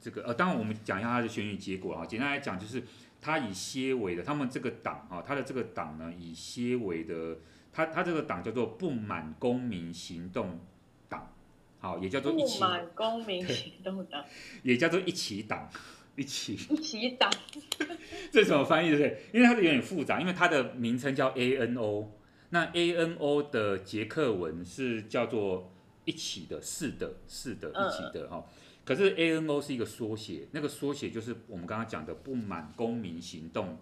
[0.00, 2.04] 这个呃，当然我们讲一下它的选举结果啊。
[2.04, 2.82] 简单来讲，就是
[3.20, 7.38] 他以些微的，他们这个党啊，他的这个党呢，以些微的，
[7.72, 10.60] 他他这个党叫做不满公民行动
[11.08, 11.32] 党，
[11.80, 12.60] 好，也叫做一起
[12.94, 14.24] 公民行动党，
[14.62, 15.70] 也叫做一起党，
[16.14, 17.30] 一起一起党，
[18.30, 18.90] 这是什么翻译？
[18.90, 19.22] 对不对？
[19.32, 22.08] 因为它是有点复杂，因为它的名称叫 ANO，
[22.50, 25.71] 那 ANO 的捷克文是叫做。
[26.04, 28.44] 一起的，是的，是的，一起的哈、哦。
[28.84, 33.78] 可是 ANO 是一个缩写，那个缩写就是我们刚刚讲的不满公民行动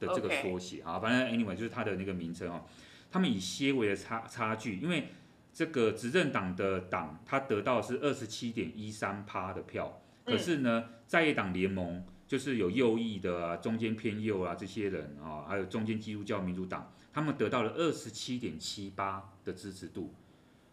[0.00, 0.98] 的这个缩写啊。
[0.98, 2.64] 反正 anyway 就是它的那个名称哦。
[3.10, 5.08] 他们以些微的差差距，因为
[5.52, 20.12] 这个执政党的党，他得到是二十七点一三趴的票，可是呢，在野党联盟就是有右翼的啊，中间偏右啊这些人啊，还有中间基督教民主党，他们得到了二十七点七八的支持度，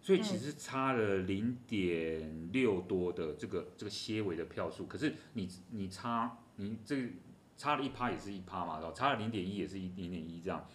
[0.01, 7.07] 所以其实差了零点六多的这个这个些微的票数，可是你你差你这个
[7.55, 10.67] 差了一趴也是一趴嘛，然后差了零点一也是一零点一这样。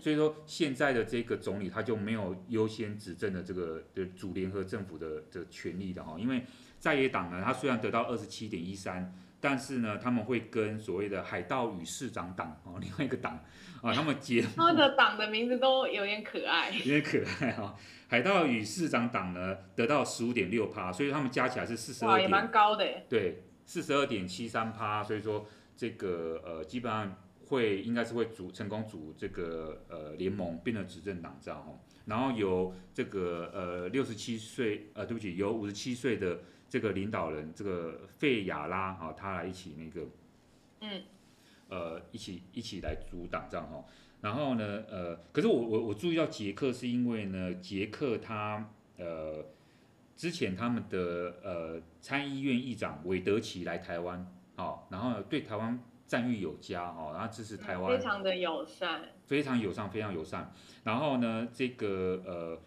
[0.00, 6.44] 所以说现在的这个总理他就没有优先执政的这个的主联合政府的的权利的哈，因为
[6.78, 13.38] 在野党呢，他虽然得到二十七点一三，但是呢，他们会跟所谓的海盗与市长党哦，另外一个党
[13.82, 17.76] 啊，他们结，他们的党的名字都有点可爱， 有点可爱哈。
[18.08, 25.44] 海盗与市长党呢得到十五点六趴，所以他们加起来是四十二点，也蛮高的，对，四十二点七三趴，所以说
[25.76, 27.14] 这个呃基本上。
[27.48, 36.38] 会应该是会组成功组这个呃联盟，变成执政党这样哈，然后由这个呃六十七岁呃对不起，由五十七岁的
[36.72, 40.08] 这个领导人这个费亚拉啊，他来一起那个
[40.80, 41.02] 嗯
[41.68, 43.84] 呃一起一起来组党这样哈，
[44.22, 49.44] 然后呢呃可是我我我注意到捷克是因为呢捷克他呃
[50.16, 55.78] 之前他们的呃参议院议长韦德奇来台湾啊，然后对台湾。
[56.04, 60.52] 赞誉有加哦，然后支持台湾，非常的友善，非常友善，非常友善。
[60.84, 62.60] 然后呢，这个呃，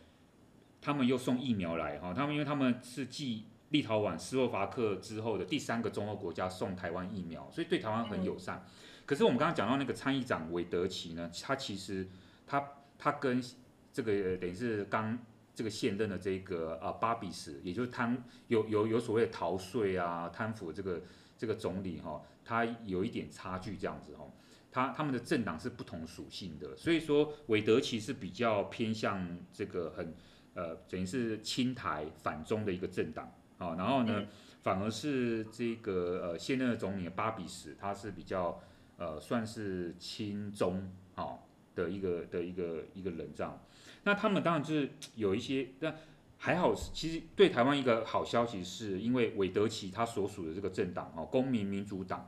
[0.81, 8.63] 他们又送疫苗来哈，他们因为他们是继立陶宛、斯洛伐克之后的第三个中欧国家送台湾疫苗，所以对台湾很友善。
[8.66, 8.72] 嗯、
[9.05, 12.07] 可是我们刚刚讲到那个参议长韦德奇呢，他其实
[12.45, 13.43] 他他跟
[13.91, 15.18] 这个等于是刚
[15.53, 21.01] 这个现任的这个啊巴比什，也就是贪有有有所谓的逃税啊贪腐这个
[21.38, 22.22] 这个总理哈。
[22.47, 24.32] 他有一点差距，这样子哦，
[24.72, 30.16] 他他们的政党是不同属性的，所以说韦德奇是比较偏向这个很
[30.53, 34.25] 呃，等于是亲台反中的一个政党啊，然后呢，
[34.61, 38.61] 反而是这个呃现任的总理巴比什，他是比较
[38.97, 41.39] 呃算是亲中啊
[41.75, 43.59] 的一个的一个一个人这样，
[44.03, 45.95] 那他们当然就是有一些但。
[46.37, 52.19] 还好，其实对台湾一个好消息是，因为韦德奇他所属的这个政党哦，公民民主党，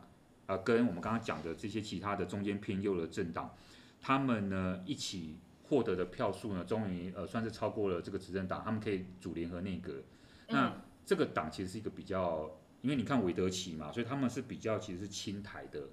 [0.46, 3.54] 啊、呃，跟我们刚刚讲的这些其他的中间偏右的政党，
[4.00, 10.02] 他们呢一起获得的票数呢，终于呃算是超过了这个执政党，他们可以组联合内阁。
[10.48, 10.74] 那
[11.08, 12.52] 这个党其实是一个比较，
[12.82, 15.88] 因为你看韦德奇嘛，所以他们是比较其实是亲台的，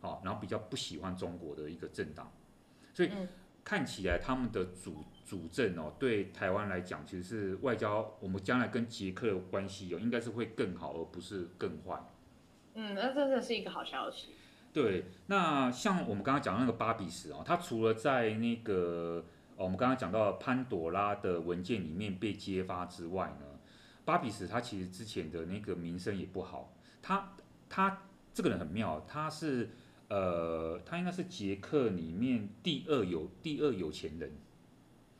[0.00, 2.32] 哦，然后比较不喜欢中国的一个政党，
[2.92, 3.10] 所以
[3.62, 5.04] 看起来他们的主。
[5.26, 11.98] 主政哦，对台湾来讲，其实是外交，我们将来跟捷克的关系哦，应该是会更好，而不是更坏。
[12.74, 14.34] 嗯，那真的是一个好消息。
[14.74, 19.24] 对，那像我们刚刚讲的那个巴比什哦，他除了在那个
[19.56, 23.46] 哦，我们刚刚讲到潘朵拉的文件里面被揭发之外呢，
[24.04, 26.72] 巴比斯他其实之前的那个名声也不好。
[27.02, 27.32] 他
[27.68, 28.02] 他
[28.32, 29.70] 这个人很妙，他是
[30.08, 34.32] 呃，他应该是捷克里面第二有第二有钱人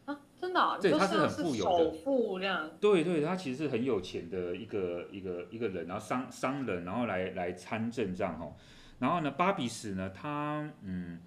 [0.07, 0.20] 啊。
[0.41, 2.70] 真的、啊，对，他是很富有的，富这样。
[2.80, 8.53] 对对，他其实是很有钱的一个一个一个人，然后商商人，然后来来参政这样哈。
[8.99, 11.20] 然后呢，巴比斯呢，他嗯，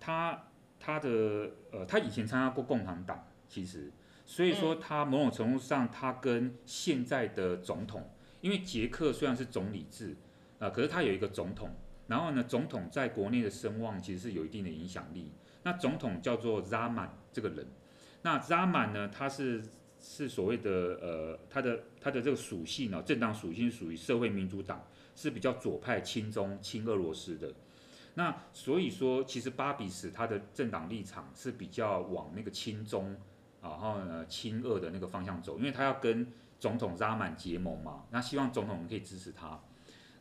[0.00, 0.44] 他
[0.80, 1.08] 他的
[1.70, 3.90] 呃，他以前参加过共产党，其实，
[4.28, 8.10] 所以说他某种程度上，他跟现在的总统，
[8.42, 10.14] 因为捷克虽然是总理制
[10.58, 11.70] 啊、呃，可是他有一个总统，
[12.08, 15.32] 然后呢，总统在国内的声望其实是有一定的影响力。
[15.62, 17.66] 那总统叫做 Zaman 这个人。
[18.20, 19.08] 那扎满呢？
[19.08, 19.62] 他是
[19.98, 20.70] 是所谓的
[21.00, 27.50] 呃，他的他的这个属性呢、哦，政党属性属于社会民主党，是比较左派、亲中、亲俄罗斯的。
[28.12, 33.16] 那所以说，其实巴比什他的政党立场是比较往那个亲中，
[33.62, 39.60] 然后呢亲俄的那个方向走，因为他要跟总统扎满结盟嘛，那希望总统可以支持他。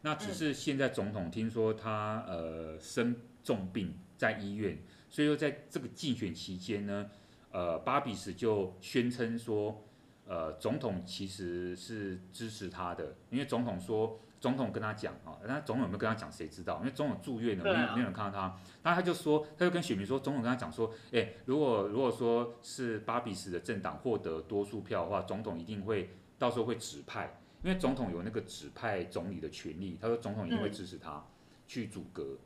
[0.02, 4.78] 那只是现在总统听说他呃生重病在医院，
[5.10, 7.10] 所以说在这个竞选期间呢。
[7.50, 9.84] 呃，巴比什就宣称说，
[10.28, 16.78] 呃，总统其实是支持他的，因为总统说，总统跟他讲啊，那总统有没有跟他讲，谁知道？
[16.80, 31.26] 因为总统住院了，没有没有人看到他，那他就说，他就跟选民说，总统跟他讲说，哎，如果如果说是巴比斯的政党获得多数票的话，总统一定会到时候会指派，因为总统有那个指派总理的权利，他说总统一定会支持他
[31.68, 32.38] 去组阁。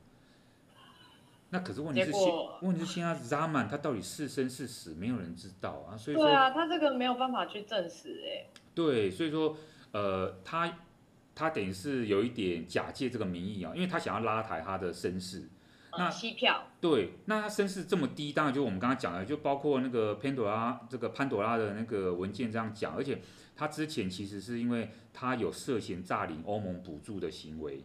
[1.53, 5.97] 那可是问题是现问题是现在 Zaman 他到底是生是死，没有人知道啊。
[5.97, 8.47] 所以说对啊，他这个没有办法去证实哎。
[8.73, 9.57] 对，所以说
[9.91, 10.73] 呃，他
[11.35, 15.49] 他等于是有一点假借这个名义啊，因为他想要拉抬他的声势。
[15.97, 16.67] 那吸票。
[16.79, 23.21] 对，那他声势这么低，当然就我们刚刚讲的，就包括那个潘朵拉这个潘朵拉的那个文件这样讲，而且
[23.55, 27.83] 他之前其实是因为他有涉嫌诈领欧盟补助的行为，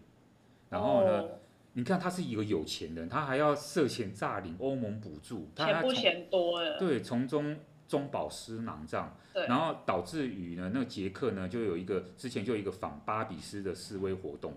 [0.70, 1.22] 然后呢。
[1.22, 1.30] 哦
[1.76, 6.78] 你看他是一个有钱人，他还要涉嫌诈领欧盟补助，他钱不嫌多了。
[6.78, 7.55] 对，从中
[7.89, 9.16] 中饱私囊这样，
[9.49, 14.55] 然后导致于呢，那个捷克呢就有一个之前就有一个反巴比斯的示威活动，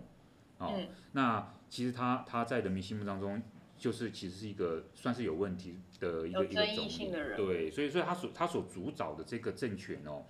[0.58, 3.42] 哦，嗯、那其实他他在人民心目当中
[3.78, 10.26] 就是其实是一个算是有问题的一个一个总理，对，所以所以他所他所主导的这个政权哦，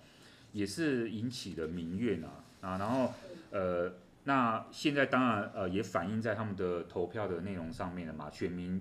[0.52, 2.44] 也是引起了民怨啊。
[2.60, 3.12] 啊，然后
[3.50, 3.92] 呃。
[4.24, 8.78] 那现在当然呃也反映在他们的投票的内容上面了嘛，选民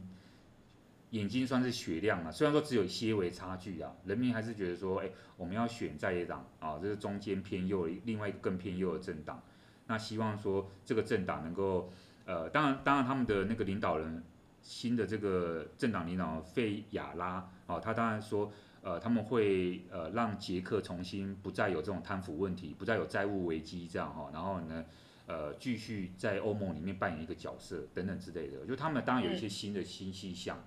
[1.11, 9.41] 眼睛算是雪亮了，虽然说只有些微差距啊，人民还是觉得说，哎，我们要选在野党啊，这是中间偏右，另外一个更偏右的政党，
[9.87, 11.91] 那希望说这个政党能够
[12.25, 14.23] 呃，当然当然他们的那个领导人
[14.61, 18.51] 新的这个政党领导人费亚拉啊，他当然说
[18.81, 24.85] 呃他们会呃让捷克重新不再有这种贪腐问题，不再有债务危机这样哈，然后呢。
[25.31, 30.57] 呃，继续在欧盟里面扮演一个角色等等之类的，就他们当然有一些新的新气象。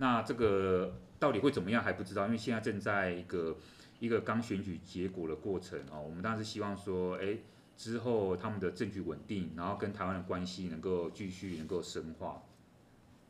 [0.00, 3.54] 那这个到底会怎么样还不知道，因为现在正在一个
[3.98, 6.00] 一个刚选举结果的过程哦。
[6.02, 7.36] 我们当然是希望说，哎，
[7.76, 12.42] 之后他们的政局稳定，然后跟台湾的关系能够继续能够深化。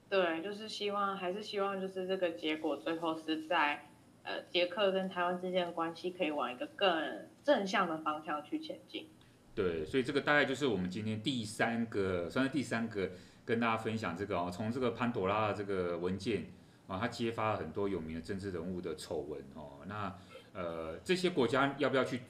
[0.09, 3.89] 对，就是希望还是希望就是这个结果最后是在
[4.23, 9.09] 呃捷克跟台湾之间的关系可以往一个更正向的方向去前进。
[9.57, 13.11] 对，所以这个大概就是我们今天第三个，算是第三个
[13.45, 16.47] 跟大家分享这个哦，从这个潘朵拉的这个文件
[16.91, 19.79] 啊，他揭发了很多有名的政治人物的丑闻哦。
[19.87, 20.13] 那
[20.53, 22.21] 呃，这些国家要不要去，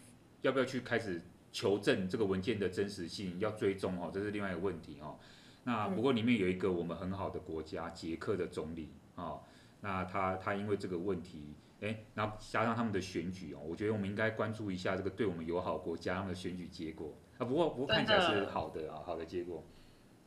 [0.42, 5.16] 要不要去开始求证这个文件的真实性，要追踪哦，这是另外一个问题哦。
[5.64, 9.40] 那不过里面有一个我们很好的国家，捷克的总理哦，
[9.80, 11.54] 那他他因为这个问题。
[11.82, 17.46] 哎，然后加上他们的选举哦，我觉得我们应该关注一下这个对我们友好国家他们的选举结果啊。
[17.46, 19.64] 不过不过看起来是好的啊，好的结果。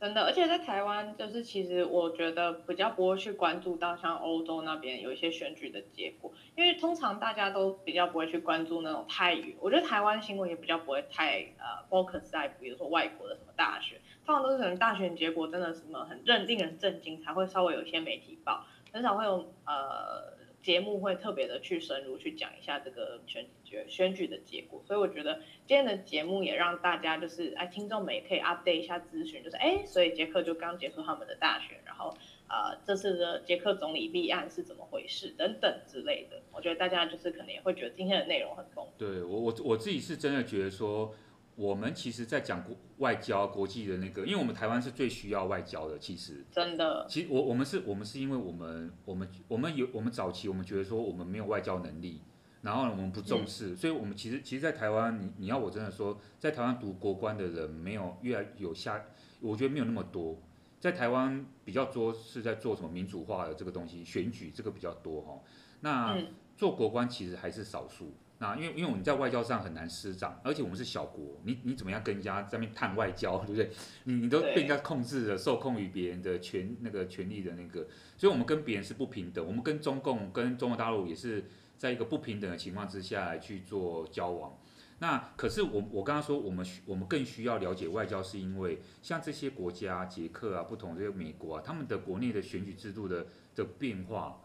[0.04, 9.56] 真的，而且在台湾，就是其实我觉得比较不会去关注到像欧洲那边有一些选举的结果，因为通常大家都比较不会去关注那种太远。
[9.62, 20.43] 我觉得台湾新闻也比较不会太呃 focus 在比如说外国的什么大选，通常都是可能大选结果真的什么很令人震惊才会稍微有一些媒体报，很少会有呃。
[20.64, 25.36] 节目会特别的去深入去讲一下这个选举选举的结果，所以我觉得
[25.68, 32.16] 今天的节目也让大家就是哎，听众们也可以 update 一下资讯，就是哎，所以捷克就刚结束他们的大选，然后
[32.48, 38.94] 呃，这次的捷克总理立案是怎么回事等等之类的，我觉得大家就是可能也会觉得今天的内容很丰富。
[38.98, 41.14] 对我我我自己是真的觉得说。
[41.56, 46.00] 我们其实，在讲国外交、国际的那个，因为我们台湾是最需要外交的。
[46.00, 52.22] 其实，真的，其实我我们是，我们是因为我们我们我们有我们早期，我们觉得说我们没有外交能力，
[52.62, 59.06] 然后呢，我们不重视，嗯、所以我们其实其实，在台湾，你你要我真的说，在台湾读国关的人没有越来有下，
[59.40, 60.42] 我觉得没有那么多。
[60.80, 65.40] 在台湾比较多是在做什么民主化的这个东西，选举这个比较多哈。
[65.82, 66.18] 那
[66.58, 68.12] 做国关其实还是少数。
[68.44, 73.72] 那因为因为我们在外交上很难施展，而且我们是小国，你你怎么样跟人家在那边谈外交， 对不对？
[74.04, 77.88] 你你都被人家控制了，受控于别人的权那个权利的那个，
[78.18, 81.46] 所以我们跟别人是不平等，我们跟中共跟中国大陆也是
[81.78, 84.58] 在一个不平等的情况之下来去做交往。
[85.00, 94.42] 那可是我我刚刚说我们我们更需要了解外交，是因为像这些国家，捷克啊，不同这些美国啊，他们的国内的选举制度的的变化，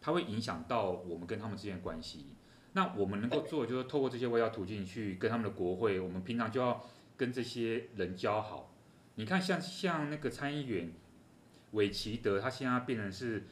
[0.00, 2.26] 它会影响到我们跟他们之间的关系。
[2.72, 6.84] 那我们能够做的就是透过这些外交途径去跟他们的国会，我们平常就要
[7.16, 8.72] 跟这些人交好。
[9.16, 10.92] 你看像，像像那个参议员
[11.72, 13.46] 韦奇德，他现在变成是，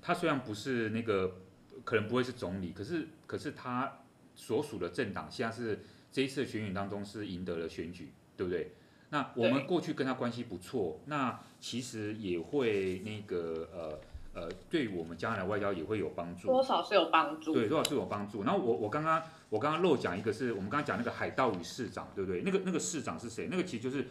[0.00, 1.42] 他虽然不是那个
[1.84, 4.00] 可能不会是总理，可是可是他
[4.34, 8.72] 所属的政党现在是这一次的选举当中是赢得了选举，对不对？
[9.10, 14.00] 那我们过去跟他关系不错，那其实也会那个呃。
[14.36, 18.42] 呃，对我们将来的外交也会有帮助，多少是有帮助，对，多少是有帮助。
[18.42, 22.42] 然后我我刚刚我刚刚漏讲一个是，是我们刚刚讲那个海盗与市长，对不对？
[22.42, 23.48] 那个那个市长是谁？
[23.50, 24.08] 那个其实就是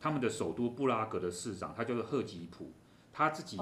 [0.00, 2.70] 他们的首都布拉格的市长，他叫做赫吉普，
[3.12, 3.58] 他自己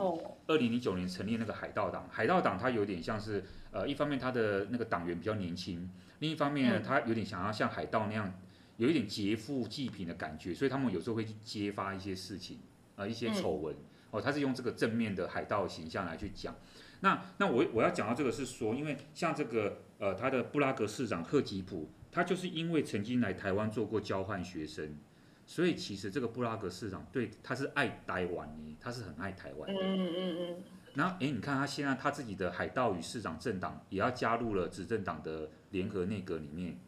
[0.47, 2.07] 二零零九年成立那个海盗党。
[2.11, 8.31] 海盗党他有点像是呃，一方面他的那个党员比较年轻，另一方面呢，他有点想要像海盗那样
[8.77, 12.59] 有一点劫富济贫的感觉，所以他们有时候会去揭发一些事情
[12.97, 13.75] 啊、呃，一些丑闻。
[13.75, 16.55] 嗯哦，他是用这个正面的海盗形象来去讲。
[17.01, 24.97] 那那我我要讲到这个是说，因为像这个呃，他的布拉格市长赫吉普，他就是因为曾经来台湾做过交换学生，
[25.45, 29.81] 所以其实这个布拉格市长对他是爱台湾的，他是很爱台湾的。
[29.83, 30.57] 嗯嗯嗯。
[30.95, 36.79] 然后哎，你看他现在他自己的海盗与市长政党也要加入了执政党的联合内阁里面。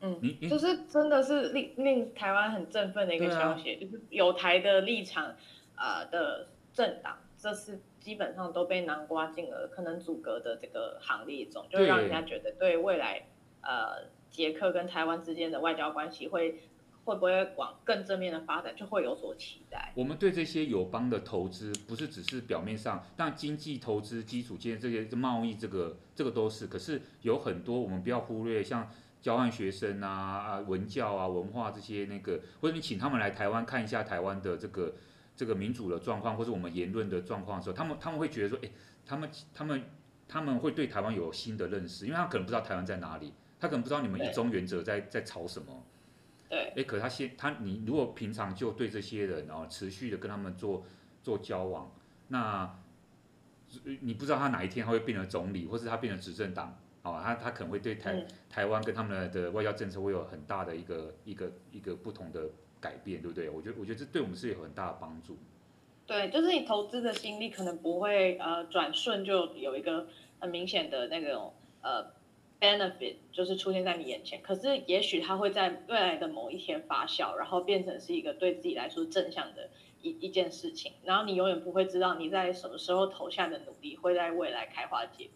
[0.00, 5.36] 嗯，你就是真的是令令台湾很振奋的一个消息，啊、就是有台的立场啊、
[5.76, 7.80] 呃、的政党，这是。
[8.04, 13.28] 基本上都被南瓜进了可能阻隔的这个行列中，就让人家觉得对未来
[13.62, 16.60] 呃捷克跟台湾之间的外交关系会
[17.04, 19.90] 会不会往更正面的发展，就会有所期待。
[19.96, 28.90] 我们对这些友邦的投资不是只是表面上，但经济投资、基础建设这些贸易这个这个都是，可是有很多我们不要忽略，像
[29.22, 34.92] 交换学生啊、啊文教啊、文化这些那个，或者你请他们来台湾看一下台湾的这个。
[35.36, 38.70] 这个民主的状况，或者我们言论的状况的时候，他们他们会觉得说，哎，
[39.04, 39.82] 他们他们
[40.28, 45.84] 他们会对台湾有新的认识，因为他可能不知道台湾在哪里，他可能不知道你们一中原则在在吵什么。
[46.48, 46.72] 对。
[46.76, 50.86] 哎，可他先他你如果平常就对这些人哦，持续的跟他们做
[51.20, 51.92] 做交往，
[52.28, 52.78] 那
[54.00, 62.48] 你不知道他哪一天他会变成总理，或是他变成执政党，哦，他他可能会对台、嗯、台湾跟他们的外交政策会有很大的一个一个一个不同的。
[62.84, 63.48] 改变对不对？
[63.48, 65.38] 我觉得我觉得这对我们是有很大的帮助。
[66.06, 70.06] 对，就是你投资的心力可能不会呃转瞬就有一个
[70.38, 72.12] 很明显的那种呃
[72.60, 74.42] benefit，就是出现在你眼前。
[74.42, 79.70] 可是也许它会在未来的某一天发酵，然后变成是一个对自己来说正向的
[80.02, 80.92] 一一件事情。
[81.04, 85.32] 然后你永远不会知道你在什么时候投下的努力会在未来开花结果。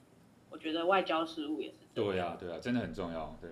[0.51, 1.79] 我觉得外交事务也是。
[1.95, 3.35] 对啊，对啊，真的很重要。
[3.41, 3.51] 对。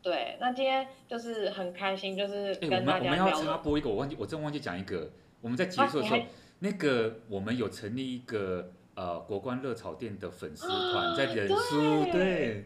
[0.00, 3.12] 对，那今天就是很开心，就是跟大家聊。
[3.12, 5.10] 我们我们要插播一个，我忘记，我真忘记讲一个。
[5.40, 6.20] 我们在结束的时候，
[6.60, 12.04] 那个我们有成立一个呃国关热炒店的粉丝团，在人书。
[12.12, 12.12] 对。
[12.12, 12.64] 对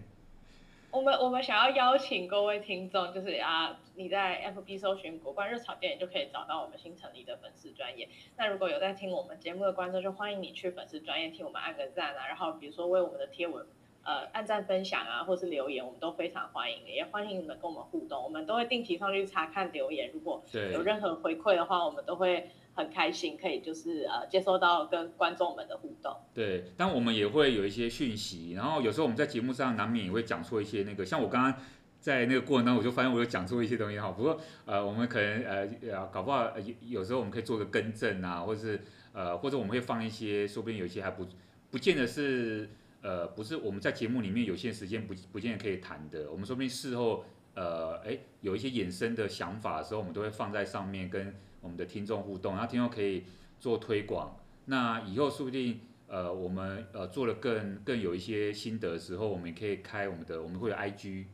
[0.91, 8.07] 我们我们想要邀请各位听众，就是啊，你在 FB 搜寻国关热炒店，就可以找到我们新成立的粉丝专业。
[8.37, 13.65] 那如果有在听我们节目的观众，就欢迎你去粉丝专业替我们按个赞啊，然后比如说为我们的贴文。
[14.05, 18.21] 呃，按赞分享啊，或是留言，我们都非常欢迎，也欢迎你们跟我们互动。
[18.21, 20.43] 我们都会定期上去查看留言，如果
[20.73, 26.17] 有任何回馈的话，我们都会很开心，可以就是呃接收到跟观众们的互动。
[26.35, 31.55] 对，但我们也会有一些讯息，然后有时候我们在节目上难免也会讲错一些那个，像我刚刚
[32.01, 34.11] 在那个过程当中，我就发现我有讲错一些东西哈。
[34.11, 34.37] 不过
[34.67, 38.81] 呃，我们可能呃呃搞不好有有时候我们可以做个更正啊，或者是
[39.13, 41.25] 呃或者我们会放一些，说不定有一些还不
[41.71, 42.69] 不见得是。
[43.03, 47.25] 呃，不是我们在节目里面有些时间不不见得可以谈的，我们说不定事后，
[47.55, 53.25] 呃，哎，有一些衍生的想法的时候，我们都会放在上面跟我们的听众互动，然后听众可以
[53.59, 54.37] 做推广。
[54.67, 61.25] 那以后说不定，呃，我们呃做了更更有一些心得的时候，我们也可以开我们的，我们会有 IG。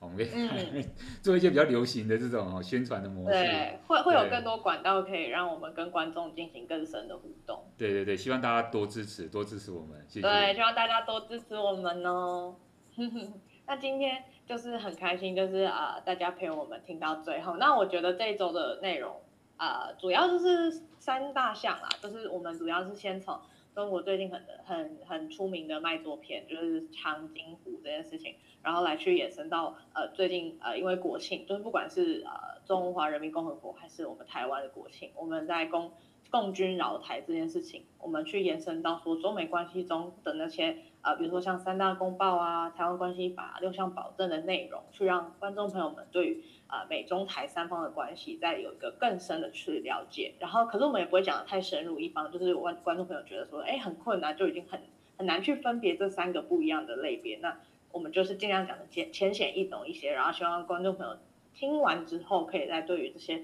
[0.00, 0.84] 我们可以
[1.22, 7.62] 做一些比较流行的这种宣传的模式，对，会会有更多管道可以让我们跟观众进行更深的互动。
[7.76, 10.26] 对对对，希望大家多支持，多支持我们，谢谢。
[10.26, 12.56] 对，希望大家多支持我们哦。
[13.68, 17.56] 那今天就是很开心，就是啊、呃，大家陪我们听到最后。
[17.58, 19.20] 那我觉得这一周的内容
[19.58, 23.38] 啊、呃，主要就是三大项啦，就是我们主要是先从
[23.74, 28.34] 中国最近很很很出名的卖座片，就是长津湖这件事情。
[28.62, 35.92] 然后来去延伸到呃最近呃因为国庆，就是不管是呃中华人民共和国还是我们台湾的国庆，我们在共
[36.30, 50.34] 共军扰台这件事情，我们去延伸到说中美关系中的那些呃比如说像三大公报啊、台湾关系法六项保证的内容，去让观众朋友们对于呃美中台三方的关系再有一个更深的去了解。
[50.38, 54.80] 然后可是我们也不会讲得太深入，一方就是观观众朋友觉得说哎很困难，就已经很
[55.16, 57.60] 很难去分别这三个不一样的类别那。
[57.92, 61.18] 我们就是尽量讲的浅浅显易懂一些，然后希望观众朋友
[61.52, 63.42] 听完之后，可以再对于这些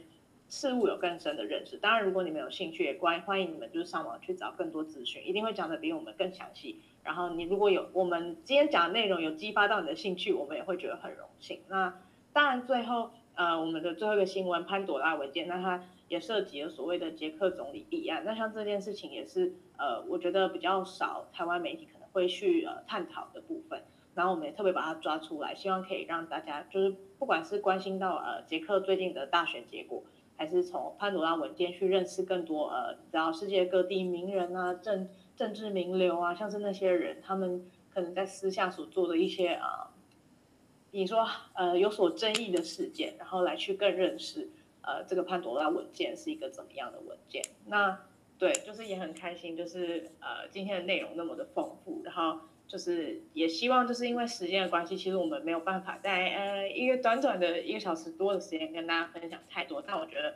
[0.48, 1.76] 事物有更深的认识。
[1.78, 6.80] 当然，如果你们有兴趣，也欢欢迎你们就是上网去找更多资讯，一定会讲的比我们更详细。
[7.02, 11.58] 然后你如果有我们今天讲的内容有激发到你的兴趣，我们也会觉得很荣幸。
[11.66, 11.92] 那
[12.36, 18.24] 当然，最后呃，我们的最后一个新闻潘朵拉文件，那它也涉及了所谓的捷克总理弊案。
[18.26, 23.82] 那像这件事情也是呃，我觉得比较少台湾媒体可能会去呃探讨的部分。
[24.14, 30.02] 然后我们也特别把它抓出来，希望可以让大家就是不管是关心到呃捷克最近的大选结果，
[30.36, 37.64] 还是从潘朵拉文件去认识更多呃，你知道世界各地名人啊、政政治名流啊，像是那些人他们
[37.94, 39.88] 可能在私下所做的一些啊，
[40.96, 44.48] 你说呃有所争议的事件，然后来去更认识
[44.80, 47.42] 呃这个潘朵拉文件是一个怎么样的文件。
[47.66, 48.00] 那
[48.38, 60.34] 对，就是也很开心，就是呃今天的内容那么的丰富，然后就是也希望就是因为时间的关系，其实我们没有办法在呃一个短短的一个小时多的时间跟大家分享太多，但我觉得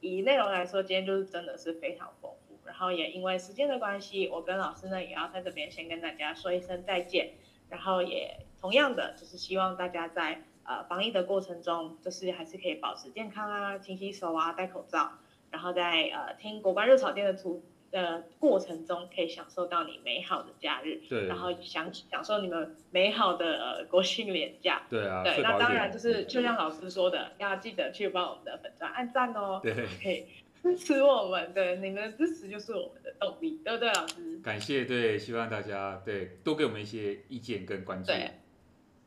[0.00, 7.32] 以内容来说，今天就是真的是非常丰富，然后也因为时间的关系，我跟老师呢也要在这边先跟大家说一声再见，
[7.68, 10.42] 然后也同样的就是希望大家在。
[10.68, 15.12] 呃，防疫的过程中，就是还是可以保持健康啊，勤洗手啊，戴口罩，
[15.52, 17.62] 然后在呃听国关热炒店的图
[17.92, 29.72] 的过程中，可以享受到你美好的假日，对，然后享享受你们美好的呃国庆连假，对啊，对，那当然就是就像老师说的，要记得去帮我们的粉钻按赞哦，对，
[30.02, 30.26] 可以
[30.60, 34.40] 支持我们，对，你们的支持就是我们的动力，对不对，老师？
[34.42, 38.08] 感谢，对，希望大家对多给我们一些意见跟关注。
[38.08, 38.32] 对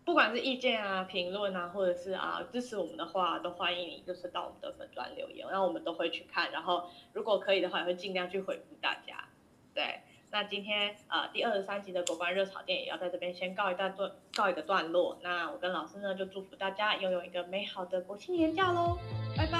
[0.10, 9.26] 不管是意见啊、评论啊，或者是啊支持我们的话，都欢迎你，就是到我们的粉端留言，然后我们都会去看，然后如果可以的话，也会尽量去回复大家。
[9.72, 10.00] 对，
[10.32, 15.20] 那今天呃第二十三集的国关热炒店也要在这边先告一段段告一个段落。
[15.22, 18.98] 那我跟老师呢就祝福大家拥有一个美好的国庆年假喽。
[19.38, 19.59] 拜拜